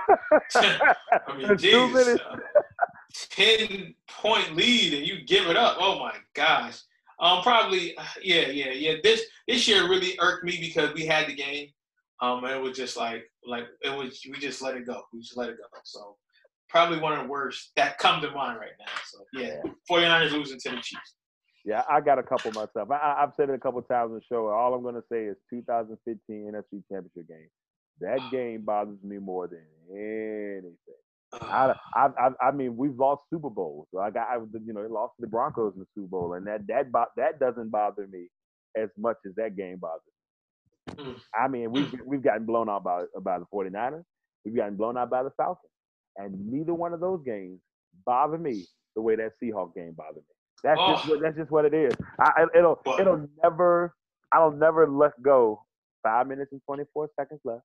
I 1.26 1.36
mean, 1.36 1.56
Two 1.58 1.88
minutes. 1.88 2.20
uh, 2.30 2.36
10 3.14 3.94
point 4.08 4.54
lead 4.54 4.94
and 4.94 5.06
you 5.06 5.22
give 5.24 5.48
it 5.48 5.56
up. 5.56 5.76
Oh 5.80 5.98
my 5.98 6.14
gosh. 6.34 6.80
Um, 7.20 7.42
probably, 7.42 7.96
yeah, 8.22 8.48
yeah, 8.48 8.70
yeah. 8.70 8.94
This 9.02 9.22
this 9.48 9.66
year 9.66 9.88
really 9.88 10.16
irked 10.20 10.44
me 10.44 10.58
because 10.60 10.94
we 10.94 11.04
had 11.04 11.26
the 11.26 11.34
game. 11.34 11.68
Um, 12.20 12.44
and 12.44 12.52
it 12.52 12.62
was 12.62 12.76
just 12.76 12.96
like, 12.96 13.30
like 13.46 13.66
it 13.82 13.90
was. 13.90 14.20
We 14.30 14.38
just 14.38 14.62
let 14.62 14.76
it 14.76 14.86
go. 14.86 15.02
We 15.12 15.20
just 15.20 15.36
let 15.36 15.48
it 15.48 15.56
go. 15.56 15.78
So 15.84 16.16
probably 16.68 16.98
one 16.98 17.12
of 17.12 17.24
the 17.24 17.28
worst 17.28 17.70
that 17.76 17.98
come 17.98 18.20
to 18.22 18.30
mind 18.30 18.58
right 18.58 18.70
now. 18.78 18.92
So 19.06 19.18
yeah, 19.32 19.60
49ers 19.90 20.32
losing 20.32 20.58
to 20.60 20.70
the 20.70 20.76
Chiefs. 20.76 21.14
Yeah, 21.64 21.82
I 21.90 22.00
got 22.00 22.18
a 22.18 22.22
couple 22.22 22.50
myself. 22.52 22.90
I, 22.90 23.16
I've 23.20 23.32
said 23.36 23.50
it 23.50 23.54
a 23.54 23.58
couple 23.58 23.82
times 23.82 24.10
on 24.10 24.14
the 24.14 24.22
show. 24.28 24.46
All 24.48 24.74
I'm 24.74 24.82
going 24.82 24.94
to 24.94 25.04
say 25.10 25.24
is 25.24 25.36
2015 25.50 26.52
NFC 26.52 26.82
Championship 26.90 27.28
game. 27.28 27.48
That 28.00 28.20
game 28.30 28.62
bothers 28.62 29.02
me 29.02 29.18
more 29.18 29.48
than 29.48 29.64
anything. 29.90 30.76
I, 31.32 31.74
I, 31.94 32.30
I, 32.40 32.50
mean, 32.52 32.76
we've 32.76 32.98
lost 32.98 33.22
Super 33.30 33.50
Bowls. 33.50 33.86
Like 33.92 34.16
I, 34.16 34.36
I, 34.36 34.38
you 34.64 34.72
know, 34.72 34.80
lost 34.88 35.14
to 35.16 35.20
the 35.22 35.26
Broncos 35.26 35.74
in 35.74 35.80
the 35.80 35.86
Super 35.94 36.08
Bowl, 36.08 36.34
and 36.34 36.46
that 36.46 36.66
that 36.68 36.86
that 37.16 37.38
doesn't 37.38 37.70
bother 37.70 38.06
me 38.06 38.28
as 38.76 38.88
much 38.96 39.16
as 39.26 39.34
that 39.36 39.56
game 39.56 39.78
bothers. 39.78 40.02
me. 40.96 41.04
Mm. 41.04 41.20
I 41.38 41.48
mean, 41.48 41.70
we've 41.70 41.92
we've 42.06 42.22
gotten 42.22 42.46
blown 42.46 42.68
out 42.70 42.84
by 42.84 43.04
by 43.20 43.38
the 43.38 43.46
49ers. 43.52 44.04
We've 44.44 44.56
gotten 44.56 44.76
blown 44.76 44.96
out 44.96 45.10
by 45.10 45.22
the 45.22 45.30
Falcons, 45.36 45.70
and 46.16 46.50
neither 46.50 46.72
one 46.74 46.94
of 46.94 47.00
those 47.00 47.22
games 47.24 47.60
bother 48.06 48.38
me 48.38 48.64
the 48.96 49.02
way 49.02 49.16
that 49.16 49.32
Seahawks 49.42 49.74
game 49.74 49.92
bothered 49.96 50.16
me. 50.16 50.22
That's 50.64 50.80
Oh. 50.82 50.94
just 50.94 51.08
what 51.08 51.20
that's 51.20 51.36
just 51.36 51.50
what 51.50 51.64
it 51.66 51.74
is. 51.74 51.92
I, 52.20 52.46
it'll 52.56 52.80
What? 52.84 53.00
it'll 53.00 53.28
never 53.44 53.94
I'll 54.32 54.50
never 54.50 54.88
let 54.88 55.20
go. 55.22 55.62
Five 56.02 56.26
minutes 56.26 56.52
and 56.52 56.60
twenty 56.64 56.84
four 56.94 57.08
seconds 57.18 57.40
left, 57.44 57.64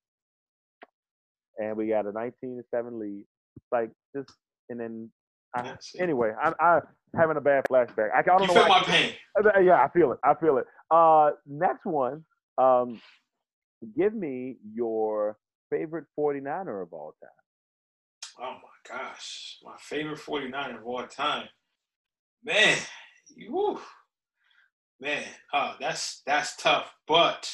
and 1.58 1.78
we 1.78 1.88
got 1.88 2.06
a 2.06 2.12
nineteen 2.12 2.58
to 2.58 2.64
seven 2.74 3.00
lead. 3.00 3.26
Like 3.72 3.92
just 4.16 4.32
and 4.70 4.80
then 4.80 5.10
I, 5.56 5.76
anyway, 6.00 6.32
I'm 6.42 6.54
I 6.60 6.80
having 7.16 7.38
a 7.38 7.42
bad 7.42 7.64
flashback. 7.70 8.10
I, 8.14 8.20
I 8.20 8.22
don't 8.24 8.42
You 8.42 8.48
know 8.48 8.54
feel 8.54 8.68
my 8.68 8.82
pain. 8.84 9.14
Uh, 9.38 9.60
Yeah, 9.60 9.84
I 9.84 9.90
feel 9.90 10.12
it. 10.12 10.20
I 10.24 10.34
feel 10.36 10.58
it. 10.58 10.66
Uh, 10.90 11.32
next 11.46 11.86
one. 11.86 12.26
Um, 12.58 13.02
give 13.96 14.14
me 14.14 14.58
your 14.74 15.38
favorite 15.70 16.06
49er 16.18 16.82
of 16.82 16.94
all 16.94 17.16
time. 17.22 17.30
Oh 18.40 18.54
my 18.64 18.98
gosh, 18.98 19.60
my 19.64 19.76
favorite 19.80 20.20
49er 20.20 20.80
of 20.80 20.86
all 20.88 21.06
time. 21.06 21.48
Man, 22.44 22.78
you, 23.36 23.80
man, 25.00 25.24
uh, 25.54 25.76
that's 25.80 26.22
that's 26.26 26.56
tough. 26.56 26.94
But 27.08 27.52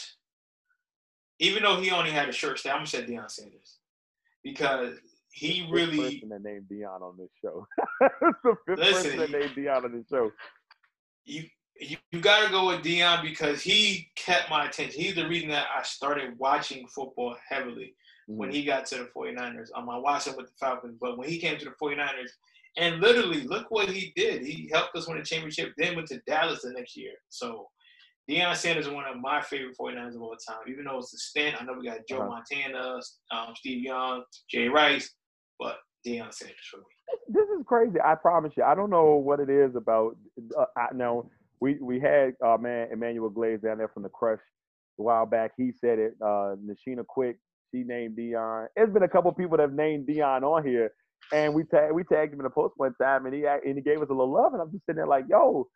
even 1.40 1.64
though 1.64 1.82
he 1.82 1.92
only 1.92 2.12
had 2.12 2.30
a 2.30 2.34
short 2.34 2.60
stay, 2.60 2.70
I'm 2.70 2.78
gonna 2.78 2.88
say 2.88 3.06
Deion 3.06 3.30
Sanders 3.30 3.78
because 4.44 4.98
he 5.40 5.62
Fifth 5.62 5.72
really 5.72 5.98
person 5.98 6.30
that 6.30 6.44
named 6.44 6.66
Deion 6.72 7.02
on 7.02 7.18
this 7.18 7.30
show. 7.42 7.66
the 8.44 8.56
fifth 8.68 8.80
Listen, 8.80 9.18
person 9.18 9.18
that 9.18 9.32
named 9.32 9.56
Deion 9.56 9.84
on 9.86 9.92
this 9.98 10.08
show. 10.10 10.32
you 11.26 11.44
you, 11.82 11.96
you 12.12 12.20
got 12.20 12.44
to 12.46 12.52
go 12.52 12.68
with 12.68 12.82
Deion 12.84 13.22
because 13.22 13.62
he 13.62 14.10
kept 14.18 14.50
my 14.50 14.66
attention. 14.66 15.00
He's 15.00 15.16
the 15.16 15.28
reason 15.30 15.48
that 15.50 15.68
I 15.74 15.82
started 15.84 16.38
watching 16.38 16.86
football 16.88 17.38
heavily 17.48 17.96
when 18.28 18.50
Mhm. 18.50 18.54
he 18.54 18.66
got 18.66 18.86
to 18.88 18.96
the 18.98 19.10
49ers. 19.16 19.70
Um, 19.74 19.90
I 19.90 19.98
watched 19.98 20.28
him 20.28 20.36
with 20.36 20.48
the 20.48 20.54
Falcons, 20.60 20.98
but 21.00 21.18
when 21.18 21.30
he 21.30 21.40
came 21.40 21.58
to 21.58 21.66
the 21.66 21.72
49ers, 21.82 22.32
and 22.78 23.00
literally, 23.00 23.44
look 23.44 23.72
what 23.72 23.90
he 23.90 24.12
did. 24.16 24.42
He 24.46 24.70
helped 24.74 24.96
us 24.98 25.08
win 25.08 25.18
a 25.20 25.24
championship, 25.24 25.74
then 25.78 25.96
went 25.96 26.10
to 26.10 26.20
Dallas 26.28 26.62
the 26.64 26.72
next 26.72 26.96
year. 26.98 27.14
So, 27.30 27.70
Deion 28.30 28.56
Sanders 28.58 28.86
is 28.88 28.94
one 28.94 29.06
of 29.06 29.18
my 29.18 29.42
favorite 29.42 29.76
49ers 29.80 30.16
of 30.16 30.22
all 30.22 30.36
time. 30.48 30.60
Even 30.68 30.84
though 30.86 31.00
it's 31.00 31.14
a 31.14 31.18
stint, 31.18 31.60
I 31.60 31.66
know 31.66 31.74
we 31.80 31.88
got 31.88 32.06
Joe 32.08 32.20
Uh-huh. 32.20 32.28
Montana, 32.30 33.00
um, 33.32 33.56
Steve 33.56 33.84
Young, 33.84 34.24
Jay 34.50 34.68
Rice, 34.68 35.16
but 35.60 35.80
Deion 36.06 36.34
Sanders 36.34 36.58
for 36.70 36.78
me. 36.78 36.84
This 37.28 37.48
is 37.50 37.64
crazy. 37.66 37.98
I 38.04 38.16
promise 38.16 38.54
you. 38.56 38.64
I 38.64 38.76
don't 38.76 38.90
know 38.90 39.16
what 39.16 39.40
it 39.40 39.50
is 39.50 39.76
about. 39.76 40.16
Uh, 40.58 40.66
I 40.78 40.94
know 40.94 41.30
we 41.60 41.78
we 41.82 42.00
had 42.00 42.34
uh, 42.46 42.58
man 42.58 42.90
Emmanuel 42.92 43.30
Glaze 43.30 43.62
down 43.62 43.78
there 43.78 43.90
from 43.90 44.04
the 44.04 44.10
Crush 44.10 44.40
a 45.00 45.04
while 45.04 45.26
back. 45.26 45.52
He 45.58 45.72
said 45.80 46.00
it. 46.00 46.14
Uh, 46.22 46.56
Nashina 46.64 47.06
Quick. 47.06 47.38
She 47.74 47.84
named 47.84 48.18
Deion. 48.18 48.68
There's 48.76 48.92
been 48.92 49.04
a 49.04 49.10
couple 49.10 49.32
people 49.34 49.58
that 49.58 49.64
have 49.64 49.74
named 49.74 50.08
Deion 50.08 50.42
on 50.44 50.66
here, 50.66 50.92
and 51.34 51.54
we 51.54 51.64
tag 51.64 51.92
we 51.92 52.04
tagged 52.04 52.34
him 52.34 52.40
in 52.40 52.46
a 52.46 52.50
post 52.50 52.74
one 52.78 52.94
time, 53.02 53.26
and 53.26 53.36
he 53.36 53.46
and 53.46 53.76
he 53.76 53.82
gave 53.82 54.02
us 54.02 54.10
a 54.10 54.14
little 54.14 54.32
love, 54.32 54.54
and 54.54 54.62
I'm 54.62 54.72
just 54.72 54.86
sitting 54.86 54.98
there 54.98 55.08
like, 55.08 55.26
yo, 55.30 55.68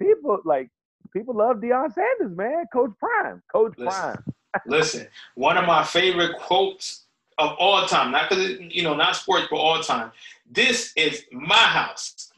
people 0.00 0.38
like 0.44 0.70
people 1.12 1.36
love 1.36 1.56
Deion 1.56 1.92
Sanders, 1.92 2.36
man. 2.36 2.64
Coach 2.72 2.92
Prime, 2.98 3.42
Coach 3.52 3.74
Listen. 3.76 3.92
Prime. 3.92 4.24
Listen, 4.66 5.06
one 5.34 5.56
of 5.56 5.66
my 5.66 5.82
favorite 5.82 6.36
quotes 6.38 7.01
of 7.38 7.56
all 7.58 7.86
time, 7.86 8.10
not 8.10 8.28
because 8.28 8.58
you 8.60 8.82
know, 8.82 8.94
not 8.94 9.16
sports, 9.16 9.46
but 9.50 9.56
all 9.56 9.80
time. 9.82 10.12
This 10.50 10.92
is 10.96 11.24
my 11.32 11.54
house. 11.54 12.30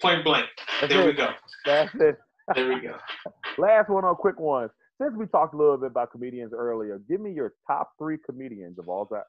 Point 0.00 0.24
blank. 0.24 0.46
That's 0.80 0.92
There 0.92 1.06
we 1.06 1.12
go. 1.12 1.30
That's 1.64 1.94
it. 1.94 2.18
There 2.54 2.68
we 2.68 2.80
go. 2.80 2.96
Last 3.58 3.88
one 3.88 4.04
on 4.04 4.16
quick 4.16 4.38
ones. 4.40 4.70
Since 5.00 5.14
we 5.16 5.26
talked 5.26 5.54
a 5.54 5.56
little 5.56 5.76
bit 5.76 5.90
about 5.90 6.10
comedians 6.12 6.52
earlier, 6.52 7.00
give 7.08 7.20
me 7.20 7.32
your 7.32 7.54
top 7.66 7.92
three 7.98 8.18
comedians 8.24 8.78
of 8.78 8.88
all 8.88 9.06
time. 9.06 9.22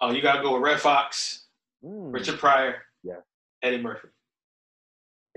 Oh, 0.00 0.10
you 0.10 0.22
gotta 0.22 0.42
go 0.42 0.54
with 0.54 0.62
Redd 0.62 0.80
Foxx, 0.80 1.44
Mm. 1.84 2.12
Richard 2.12 2.38
Pryor, 2.38 2.82
Yeah. 3.02 3.20
Eddie 3.62 3.82
Murphy. 3.82 4.08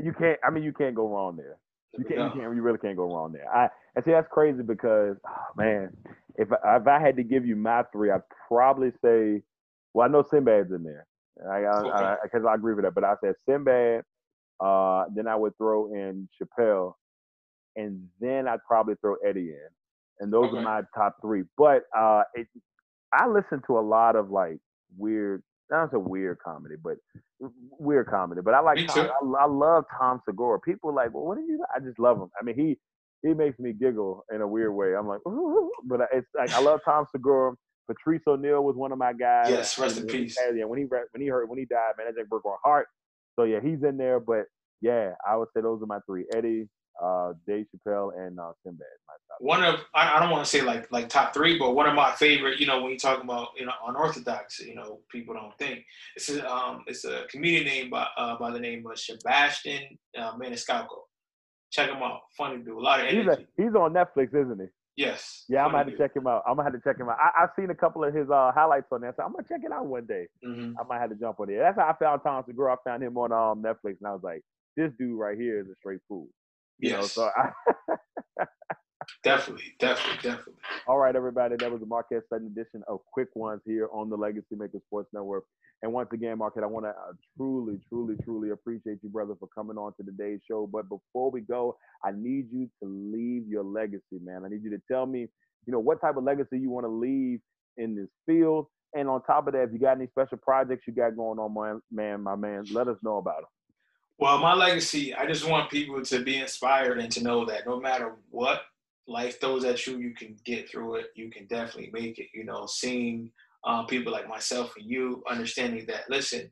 You 0.02 0.14
can't. 0.14 0.40
I 0.44 0.50
mean, 0.50 0.64
you 0.64 0.74
can't 0.74 0.96
go 0.96 1.08
wrong 1.08 1.36
there. 1.36 1.58
There 1.94 2.02
You 2.02 2.06
can't. 2.06 2.36
You 2.36 2.42
can't. 2.42 2.56
You 2.56 2.62
really 2.62 2.78
can't 2.78 2.96
go 2.96 3.14
wrong 3.14 3.32
there. 3.32 3.54
I 3.54 3.70
and 3.96 4.06
see 4.06 4.12
that's 4.12 4.28
crazy 4.32 4.64
because 4.64 5.18
oh, 5.28 5.46
man, 5.58 5.96
if 6.40 6.50
I, 6.54 6.78
if 6.78 6.88
I 6.88 7.00
had 7.00 7.18
to 7.18 7.24
give 7.24 7.46
you 7.46 7.58
my 7.58 7.84
three, 7.94 8.12
I'd 8.12 8.22
probably 8.48 8.92
say, 9.04 9.44
well, 9.94 10.08
I 10.08 10.12
know 10.12 10.24
Sinbad's 10.24 10.72
in 10.74 10.84
there. 10.84 11.08
I 11.52 11.62
because 11.62 12.18
I. 12.24 12.28
'cause 12.30 12.46
I 12.50 12.56
agree 12.56 12.76
with 12.76 12.86
that, 12.86 12.96
but 12.96 13.06
I 13.06 13.16
said 13.24 13.36
Sinbad. 13.48 14.04
Uh, 14.62 15.06
then 15.16 15.28
I 15.28 15.36
would 15.38 15.58
throw 15.58 15.94
in 15.94 16.30
Chappelle, 16.42 16.96
and 17.78 18.08
then 18.22 18.48
I'd 18.48 18.64
probably 18.68 18.96
throw 19.02 19.16
Eddie 19.26 19.52
in, 19.52 19.70
and 20.20 20.34
those 20.34 20.50
Okay. 20.50 20.60
are 20.60 20.64
my 20.64 20.82
top 20.96 21.18
three. 21.22 21.44
But 21.58 21.84
uh, 21.98 22.24
it, 22.36 22.48
I 23.14 23.28
listen 23.28 23.62
to 23.68 23.80
a 23.80 23.82
lot 23.82 24.16
of 24.18 24.32
like 24.32 24.60
weird. 24.98 25.44
Not 25.72 25.94
a 25.94 26.00
weird 26.00 26.40
comedy, 26.40 26.76
but 26.84 26.98
weird 27.80 28.08
comedy. 28.08 28.42
But 28.44 28.56
I 28.56 28.62
like 28.62 28.80
Tom. 28.88 29.10
I, 29.12 29.44
I 29.44 29.48
love 29.48 29.86
Tom 30.00 30.22
Segura. 30.26 30.60
People 30.60 30.92
are 30.92 30.94
like, 30.94 31.14
well, 31.14 31.26
what 31.26 31.38
did 31.38 31.48
you? 31.48 31.64
I 31.76 31.80
just 31.80 32.00
love 32.00 32.18
him. 32.18 32.30
I 32.40 32.44
mean, 32.44 32.56
he 32.56 32.78
he 33.22 33.34
makes 33.34 33.60
me 33.60 33.74
giggle 33.74 34.26
in 34.34 34.42
a 34.42 34.48
weird 34.48 34.74
way. 34.74 34.96
I'm 34.96 35.08
like, 35.08 35.20
but 35.86 36.02
it's 36.14 36.28
like 36.36 36.52
I 36.52 36.62
love 36.62 36.80
Tom 36.86 37.06
Segura. 37.12 37.54
Patrice 37.88 38.22
O'Neal 38.28 38.64
was 38.64 38.76
one 38.76 38.92
of 38.92 39.00
my 39.00 39.14
guys. 39.14 39.50
Yes, 39.50 39.78
rest 39.80 39.98
in 39.98 40.06
peace. 40.06 40.38
Yeah, 40.56 40.66
when 40.66 40.80
he 40.80 40.86
when 40.86 41.22
he 41.22 41.28
heard 41.28 41.50
when 41.50 41.58
he 41.58 41.66
died, 41.66 41.94
man, 41.98 42.08
that 42.08 42.16
just 42.16 42.30
broke 42.30 42.44
my 42.46 42.56
heart. 42.64 42.88
So 43.38 43.46
yeah, 43.46 43.60
he's 43.62 43.84
in 43.84 43.98
there. 43.98 44.20
But 44.20 44.46
yeah, 44.82 45.14
I 45.28 45.36
would 45.36 45.48
say 45.56 45.62
those 45.62 45.82
are 45.82 45.88
my 45.88 46.00
three: 46.06 46.26
Eddie, 46.36 46.70
uh, 47.02 47.34
Dave 47.48 47.66
Chappelle, 47.66 48.12
and 48.16 48.40
uh, 48.40 48.52
Sinbad. 48.64 48.86
One 49.40 49.64
of 49.64 49.80
I, 49.96 50.18
I 50.18 50.20
don't 50.20 50.30
want 50.30 50.44
to 50.44 50.50
say 50.50 50.62
like 50.62 50.92
like 50.92 51.10
top 51.10 51.34
three, 51.34 51.58
but 51.58 51.74
one 51.74 51.88
of 51.88 51.96
my 51.96 52.12
favorite. 52.12 52.60
You 52.60 52.68
know, 52.68 52.82
when 52.82 52.92
you 52.92 53.00
talk 53.00 53.24
about 53.24 53.50
you 53.58 53.66
know 53.66 53.74
unorthodox, 53.88 54.60
you 54.60 54.76
know, 54.76 55.00
people 55.12 55.34
don't 55.34 55.58
think 55.58 55.84
it's 56.16 56.30
a 56.30 56.48
um 56.50 56.84
it's 56.86 57.06
a 57.06 57.24
comedian 57.30 57.66
named 57.66 57.92
by 57.92 58.06
uh, 58.18 58.38
by 58.38 58.52
the 58.52 58.60
name 58.60 58.86
of 58.86 59.00
Sebastian 59.00 59.98
uh, 60.18 60.34
Maniscalco. 60.38 61.09
Check 61.72 61.90
him 61.90 62.02
out. 62.02 62.22
Funny 62.38 62.58
dude. 62.58 62.70
A 62.78 62.80
lot 62.80 63.00
of 63.02 63.08
He's 63.08 63.20
energy. 63.28 63.48
a, 63.58 63.62
he's 63.64 63.76
on 63.76 63.94
Netflix, 63.94 64.30
isn't 64.30 64.60
he? 64.60 64.68
yes. 64.98 65.46
Yeah, 65.48 65.64
I'm 65.66 65.68
gonna 65.72 65.78
have 65.80 65.86
to 65.88 65.92
dude. 65.92 66.00
check 66.00 66.16
him 66.16 66.28
out. 66.28 66.44
I'm 66.48 66.56
gonna 66.56 66.70
have 66.70 66.74
to 66.74 66.88
check 66.88 67.00
him 67.00 67.08
out. 67.10 67.18
I, 67.22 67.44
I've 67.44 67.50
seen 67.58 67.70
a 67.70 67.76
couple 67.76 68.04
of 68.04 68.14
his 68.14 68.30
uh, 68.30 68.52
highlights 68.54 68.88
on 68.92 69.02
there, 69.02 69.14
so 69.16 69.24
I'm 69.24 69.32
gonna 69.32 69.48
check 69.48 69.62
it 69.64 69.72
out 69.72 69.86
one 69.86 70.06
day. 70.06 70.28
Mhm. 70.46 70.74
I 70.80 70.84
might 70.88 71.00
have 71.00 71.10
to 71.12 71.16
jump 71.16 71.40
on 71.40 71.50
it. 71.50 71.58
That's 71.58 71.78
how 71.78 71.88
I 71.90 71.94
found 72.04 72.22
Tom 72.24 72.44
Segura. 72.48 72.74
I 72.74 72.78
found 72.84 73.04
him 73.04 73.18
on 73.18 73.32
um, 73.32 73.64
Netflix, 73.64 73.98
and 74.00 74.08
I 74.08 74.12
was 74.14 74.22
like, 74.24 74.42
this 74.76 74.92
dude 75.00 75.18
right 75.18 75.38
here 75.38 75.60
is 75.60 75.68
a 75.70 75.76
straight 75.76 76.00
fool. 76.08 76.28
You 76.80 76.92
know, 76.92 77.00
Yes. 77.02 77.14
so 77.14 77.30
I, 77.36 77.52
Definitely, 79.24 79.74
definitely, 79.80 80.18
definitely. 80.22 80.54
All 80.88 80.98
right, 80.98 81.16
everybody, 81.16 81.56
that 81.58 81.72
was 81.72 81.80
the 81.80 81.86
Marquette 81.86 82.24
Sutton 82.30 82.48
edition 82.48 82.84
of 82.88 83.00
Quick 83.12 83.30
Ones 83.36 83.62
here 83.66 83.88
on 83.94 84.10
the 84.10 84.16
Legacy 84.16 84.56
Maker 84.56 84.80
Sports 84.88 85.10
Network. 85.14 85.44
And 85.82 85.94
once 85.94 86.10
again, 86.12 86.38
Marquette, 86.38 86.64
I 86.64 86.68
want 86.68 86.86
to 86.86 86.90
uh, 86.90 87.14
truly, 87.38 87.80
truly, 87.88 88.16
truly 88.24 88.50
appreciate 88.50 89.00
you, 89.02 89.10
brother, 89.10 89.34
for 89.40 89.48
coming 89.48 89.78
on 89.78 89.94
to 89.96 90.04
today's 90.04 90.40
show. 90.48 90.68
But 90.72 90.90
before 90.90 91.32
we 91.32 91.42
go, 91.42 91.78
I 92.04 92.12
need 92.12 92.48
you 92.52 92.70
to 92.84 92.90
leave 92.90 93.48
your 93.48 93.64
legacy, 93.64 94.20
man. 94.22 94.44
I 94.46 94.50
need 94.50 94.64
you 94.64 94.72
to 94.72 94.82
tell 94.92 95.06
me, 95.06 95.28
you 95.66 95.74
know, 95.74 95.80
what 95.80 96.02
type 96.02 96.18
of 96.18 96.24
legacy 96.24 96.60
you 96.60 96.70
want 96.70 96.86
to 96.86 96.90
leave 96.90 97.40
in 97.78 97.96
this 97.96 98.10
field. 98.26 98.68
And 98.94 99.08
on 99.08 99.22
top 99.24 99.48
of 99.48 99.54
that, 99.54 99.64
if 99.64 99.74
you 99.74 99.80
got 99.80 99.98
any 99.98 100.08
special 100.08 100.38
projects 100.38 100.84
you 100.88 100.94
got 100.94 101.16
going 101.16 101.40
on, 101.40 101.54
man, 101.54 101.82
man 101.92 102.22
my 102.22 102.36
man, 102.36 102.66
let 102.72 102.88
us 102.88 102.98
know 103.04 103.18
about 103.18 103.42
them. 103.42 103.50
Well, 104.18 104.38
my 104.40 104.54
legacy, 104.54 105.16
I 105.16 105.26
just 105.28 105.48
want 105.48 105.70
people 105.70 106.04
to 106.04 106.24
be 106.24 106.38
inspired 106.40 107.00
and 107.00 107.10
to 107.14 107.24
know 107.24 107.46
that 107.46 107.66
no 107.66 107.80
matter 107.80 108.16
what 108.32 108.64
life 109.10 109.40
throws 109.40 109.66
at 109.66 109.86
you, 109.86 109.98
you 109.98 110.14
can 110.14 110.38
get 110.46 110.70
through 110.70 110.96
it. 110.96 111.08
You 111.16 111.30
can 111.30 111.48
definitely 111.48 111.90
make 111.92 112.20
it. 112.20 112.28
You 112.34 112.46
know, 112.46 112.66
seeing 112.66 113.32
um, 113.66 113.88
people 113.88 114.12
like 114.12 114.28
myself 114.28 114.74
and 114.78 114.90
you 114.90 115.24
understanding 115.30 115.86
that, 115.88 116.10
listen, 116.10 116.52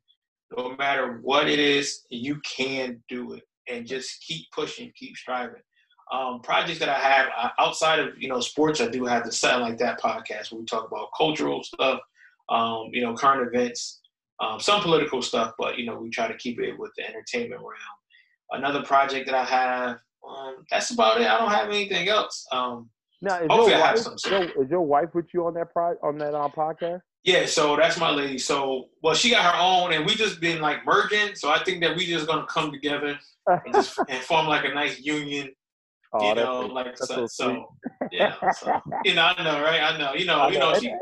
no 0.56 0.76
matter 0.78 1.20
what 1.22 1.50
it 1.50 1.60
is, 1.60 2.06
you 2.10 2.40
can 2.42 3.02
do 3.10 3.34
it 3.34 3.44
and 3.70 3.86
just 3.86 4.22
keep 4.22 4.46
pushing, 4.52 4.92
keep 4.96 5.16
striving. 5.16 5.62
Um, 6.12 6.40
projects 6.42 6.80
that 6.80 6.90
I 6.90 7.00
have 7.00 7.28
uh, 7.38 7.50
outside 7.60 8.00
of, 8.00 8.18
you 8.18 8.30
know, 8.30 8.40
sports, 8.40 8.80
I 8.80 8.88
do 8.88 9.06
have 9.06 9.26
the 9.26 9.32
Something 9.32 9.62
Like 9.62 9.78
That 9.80 10.00
podcast 10.00 10.52
where 10.52 10.60
we 10.60 10.66
talk 10.66 10.88
about 10.88 11.10
cultural 11.18 11.64
stuff, 11.64 12.00
um, 12.50 12.90
you 12.94 13.02
know, 13.02 13.14
current 13.14 13.54
events, 13.54 14.00
um, 14.40 14.60
some 14.60 14.82
political 14.82 15.22
stuff, 15.22 15.54
but 15.58 15.78
you 15.78 15.86
know 15.86 15.98
we 15.98 16.10
try 16.10 16.28
to 16.28 16.38
keep 16.38 16.60
it 16.60 16.78
with 16.78 16.92
the 16.98 17.08
entertainment 17.08 17.62
realm. 17.62 17.74
Another 18.52 18.84
project 18.84 19.26
that 19.26 19.36
I 19.36 19.44
have, 19.44 19.98
um, 20.28 20.66
that's 20.70 20.92
about 20.92 21.22
it. 21.22 21.28
I 21.28 21.38
don't 21.38 21.50
have 21.52 21.70
anything 21.70 22.08
else. 22.10 22.46
Um, 22.52 22.90
Now, 23.22 23.40
is 23.40 23.48
Hopefully 23.50 23.72
your, 23.72 23.82
I 23.84 23.88
have 23.88 23.96
wife, 23.96 24.04
some 24.04 24.14
is 24.16 24.26
your, 24.26 24.64
is 24.66 24.70
your 24.70 24.82
wife 24.82 25.10
with 25.14 25.26
you 25.34 25.46
on 25.48 25.54
that 25.56 25.72
pro, 25.74 25.96
on 26.04 26.18
that 26.20 26.34
uh, 26.36 26.50
podcast? 26.50 27.02
yeah, 27.24 27.46
so 27.46 27.76
that's 27.76 28.00
my 28.00 28.10
lady. 28.12 28.38
So 28.38 28.86
well, 29.04 29.16
she 29.16 29.32
got 29.32 29.44
her 29.54 29.60
own, 29.62 29.94
and 29.94 30.06
we 30.06 30.16
just 30.16 30.40
been 30.40 30.62
like 30.62 30.86
merging. 30.86 31.36
So 31.36 31.50
I 31.50 31.64
think 31.64 31.82
that 31.84 31.96
we 31.98 32.06
just 32.06 32.28
gonna 32.28 32.46
come 32.48 32.72
together 32.72 33.18
and 33.48 33.74
just 33.74 33.98
and 34.10 34.24
form 34.24 34.48
like 34.48 34.66
a 34.66 34.74
nice 34.74 35.00
union. 35.02 35.50
Oh, 36.14 36.30
you 36.30 36.36
know, 36.36 36.62
like 36.68 36.98
so, 36.98 37.06
so 37.06 37.28
so 37.28 37.68
yeah. 38.12 38.36
So, 38.52 38.80
you 39.04 39.14
know, 39.16 39.24
I 39.24 39.44
know, 39.44 39.62
right? 39.62 39.82
I 39.82 39.98
know. 39.98 40.14
You 40.14 40.26
know, 40.26 40.48
you 40.48 40.60
know, 40.60 40.74
she, 40.80 40.94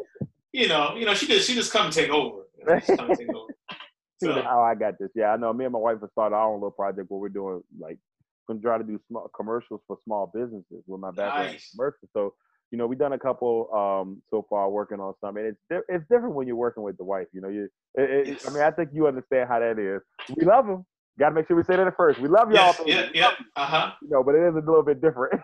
you 0.51 0.67
know, 0.67 0.95
you 0.95 1.05
know, 1.05 1.13
she 1.13 1.27
just 1.27 1.47
she 1.47 1.53
just 1.53 1.71
come 1.71 1.91
take 1.91 2.09
over. 2.09 2.43
You 2.57 2.65
know, 2.65 2.79
just 2.79 2.97
come 2.97 3.09
and 3.09 3.19
take 3.19 3.29
over. 3.29 3.47
See 4.23 4.27
So- 4.27 4.41
how 4.41 4.61
I 4.63 4.73
got 4.73 4.95
this. 4.99 5.11
Yeah, 5.15 5.33
I 5.33 5.38
know. 5.38 5.53
Me 5.53 5.65
and 5.65 5.73
my 5.73 5.79
wife 5.79 5.97
have 6.01 6.09
started 6.11 6.35
our 6.35 6.47
own 6.49 6.55
little 6.55 6.71
project 6.71 7.11
where 7.11 7.19
we're 7.19 7.29
doing 7.29 7.61
like 7.77 7.99
gonna 8.47 8.60
try 8.60 8.77
to 8.77 8.84
do 8.84 8.99
small 9.08 9.29
commercials 9.36 9.81
for 9.88 9.97
small 10.03 10.31
businesses 10.34 10.84
with 10.88 10.99
my 11.01 11.12
background 11.12 11.47
in 11.47 11.53
Nice. 11.53 11.71
commercials. 11.71 12.10
So 12.13 12.34
you 12.71 12.77
know, 12.79 12.88
we've 12.88 12.99
done 12.99 13.13
a 13.13 13.19
couple 13.19 13.69
um 13.73 14.21
so 14.29 14.45
far 14.49 14.69
working 14.69 14.99
on 14.99 15.13
some, 15.21 15.38
and 15.38 15.45
it's 15.47 15.60
di- 15.69 15.93
it's 15.93 16.03
different 16.10 16.34
when 16.36 16.47
you're 16.47 16.55
working 16.55 16.84
with 16.84 16.97
the 16.97 17.03
wife. 17.03 17.27
You 17.31 17.41
know, 17.41 17.47
you 17.49 17.69
it, 17.95 18.27
it, 18.29 18.45
I 18.47 18.49
mean, 18.51 18.63
I 18.63 18.71
think 18.71 18.89
you 18.93 19.08
understand 19.08 19.47
how 19.47 19.60
that 19.60 19.77
is. 19.79 20.01
We 20.36 20.45
love 20.45 20.65
them. 20.65 20.86
Got 21.17 21.29
to 21.29 21.36
make 21.36 21.47
sure 21.47 21.55
we 21.55 21.63
say 21.63 21.77
that 21.77 21.88
at 21.88 21.95
first. 21.95 22.19
We 22.19 22.27
love 22.27 22.51
y'all. 22.51 22.75
Yes, 22.86 23.10
yeah, 23.13 23.31
yeah. 23.38 23.45
Uh 23.55 23.65
huh. 23.65 23.91
You 24.01 24.10
know, 24.10 24.23
but 24.23 24.36
it 24.36 24.41
is 24.49 24.55
a 24.55 24.60
little 24.60 24.84
bit 24.84 25.01
different. 25.01 25.39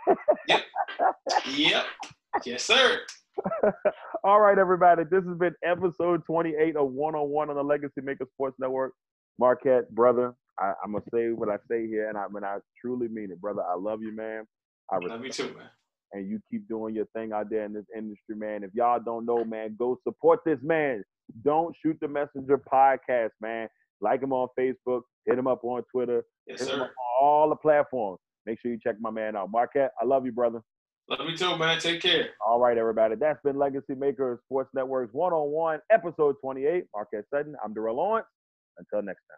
Yep. 0.48 0.62
Yep. 1.56 1.86
Yes, 2.46 2.64
sir. 2.64 3.00
All 4.24 4.40
right, 4.40 4.58
everybody. 4.58 5.04
This 5.10 5.24
has 5.26 5.38
been 5.38 5.54
episode 5.64 6.26
28 6.26 6.76
of 6.76 6.92
One 6.92 7.16
on 7.16 7.30
One 7.30 7.50
on 7.50 7.56
the 7.56 7.64
Legacy 7.64 8.02
Maker 8.04 8.26
Sports 8.34 8.58
Network. 8.60 8.94
Marquette, 9.40 9.90
brother, 9.96 10.36
I, 10.60 10.74
I'm 10.84 10.92
gonna 10.92 11.04
say 11.14 11.30
what 11.30 11.50
I 11.50 11.58
say 11.70 11.88
here, 11.88 12.10
and 12.10 12.18
I 12.18 12.28
mean 12.28 12.44
I 12.44 12.58
truly 12.84 13.08
mean 13.08 13.32
it, 13.32 13.40
brother. 13.42 13.62
I 13.64 13.76
love 13.76 14.02
you, 14.02 14.16
man. 14.16 14.44
I 14.92 14.98
Love 14.98 15.24
you 15.24 15.32
too, 15.32 15.54
man. 15.58 15.70
and 16.14 16.28
you 16.30 16.40
keep 16.52 16.68
doing 16.68 16.94
your 16.94 17.06
thing 17.16 17.32
out 17.32 17.50
there 17.50 17.64
in 17.64 17.74
this 17.74 17.86
industry, 17.96 18.36
man. 18.36 18.64
If 18.64 18.72
y'all 18.74 19.00
don't 19.00 19.26
know, 19.26 19.46
man, 19.46 19.76
go 19.80 19.98
support 20.04 20.42
this 20.46 20.60
man. 20.62 21.04
Don't 21.46 21.74
shoot 21.82 21.98
the 22.02 22.08
messenger 22.10 22.58
podcast, 22.72 23.30
man. 23.40 23.70
Like 24.02 24.22
him 24.22 24.34
on 24.34 24.50
Facebook, 24.60 25.02
hit 25.26 25.38
him 25.38 25.48
up 25.48 25.64
on 25.64 25.84
Twitter, 25.92 26.24
Yes, 26.48 26.60
hit 26.60 26.70
him 26.70 26.76
sir. 26.80 26.84
up 26.84 26.90
on 26.90 27.26
all 27.26 27.50
the 27.50 27.56
platforms. 27.56 28.20
Make 28.46 28.60
sure 28.60 28.72
you 28.72 28.80
check 28.84 28.96
my 29.00 29.12
man 29.12 29.36
out. 29.38 29.50
Marquette, 29.52 29.92
I 30.02 30.06
love 30.06 30.26
you, 30.26 30.32
brother. 30.34 30.62
Love 31.10 31.30
you 31.30 31.38
too, 31.38 31.56
man. 31.58 31.80
Take 31.80 32.02
care. 32.02 32.30
All 32.46 32.60
right, 32.60 32.78
everybody. 32.78 33.16
That's 33.16 33.40
been 33.44 33.58
Legacy 33.58 33.96
Maker 33.96 34.42
Sports 34.46 34.70
Network's 34.74 35.14
one 35.14 35.32
on 35.34 35.52
one, 35.52 35.80
episode 35.92 36.36
28. 36.42 36.86
Marquette 36.96 37.26
Sutton. 37.34 37.56
I'm 37.64 37.74
Darrell 37.74 37.96
Lawrence. 37.98 38.28
Until 38.78 39.02
next 39.04 39.22
time. 39.30 39.38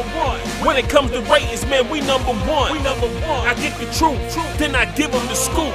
When 0.65 0.77
it 0.77 0.87
comes 0.89 1.11
to 1.11 1.21
ratings, 1.21 1.65
man, 1.65 1.89
we 1.89 2.01
number 2.01 2.33
one. 2.49 2.71
We 2.71 2.79
number 2.83 3.07
one. 3.07 3.47
I 3.47 3.55
get 3.55 3.77
the 3.79 3.85
truth, 3.97 4.19
truth, 4.33 4.57
then 4.57 4.75
I 4.75 4.85
give 4.93 5.11
them 5.11 5.25
the 5.27 5.35
scoop. 5.35 5.73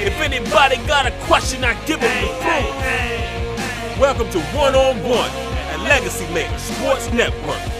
If 0.00 0.20
anybody 0.20 0.76
got 0.86 1.06
a 1.06 1.10
question, 1.26 1.64
I 1.64 1.74
give 1.84 2.00
them 2.00 2.14
the 2.22 2.28
proof. 2.38 3.98
Welcome 3.98 4.30
to 4.30 4.40
one-on-one 4.56 5.30
at 5.30 5.80
Legacy 5.82 6.32
Maker 6.32 6.58
Sports 6.58 7.12
Network. 7.12 7.77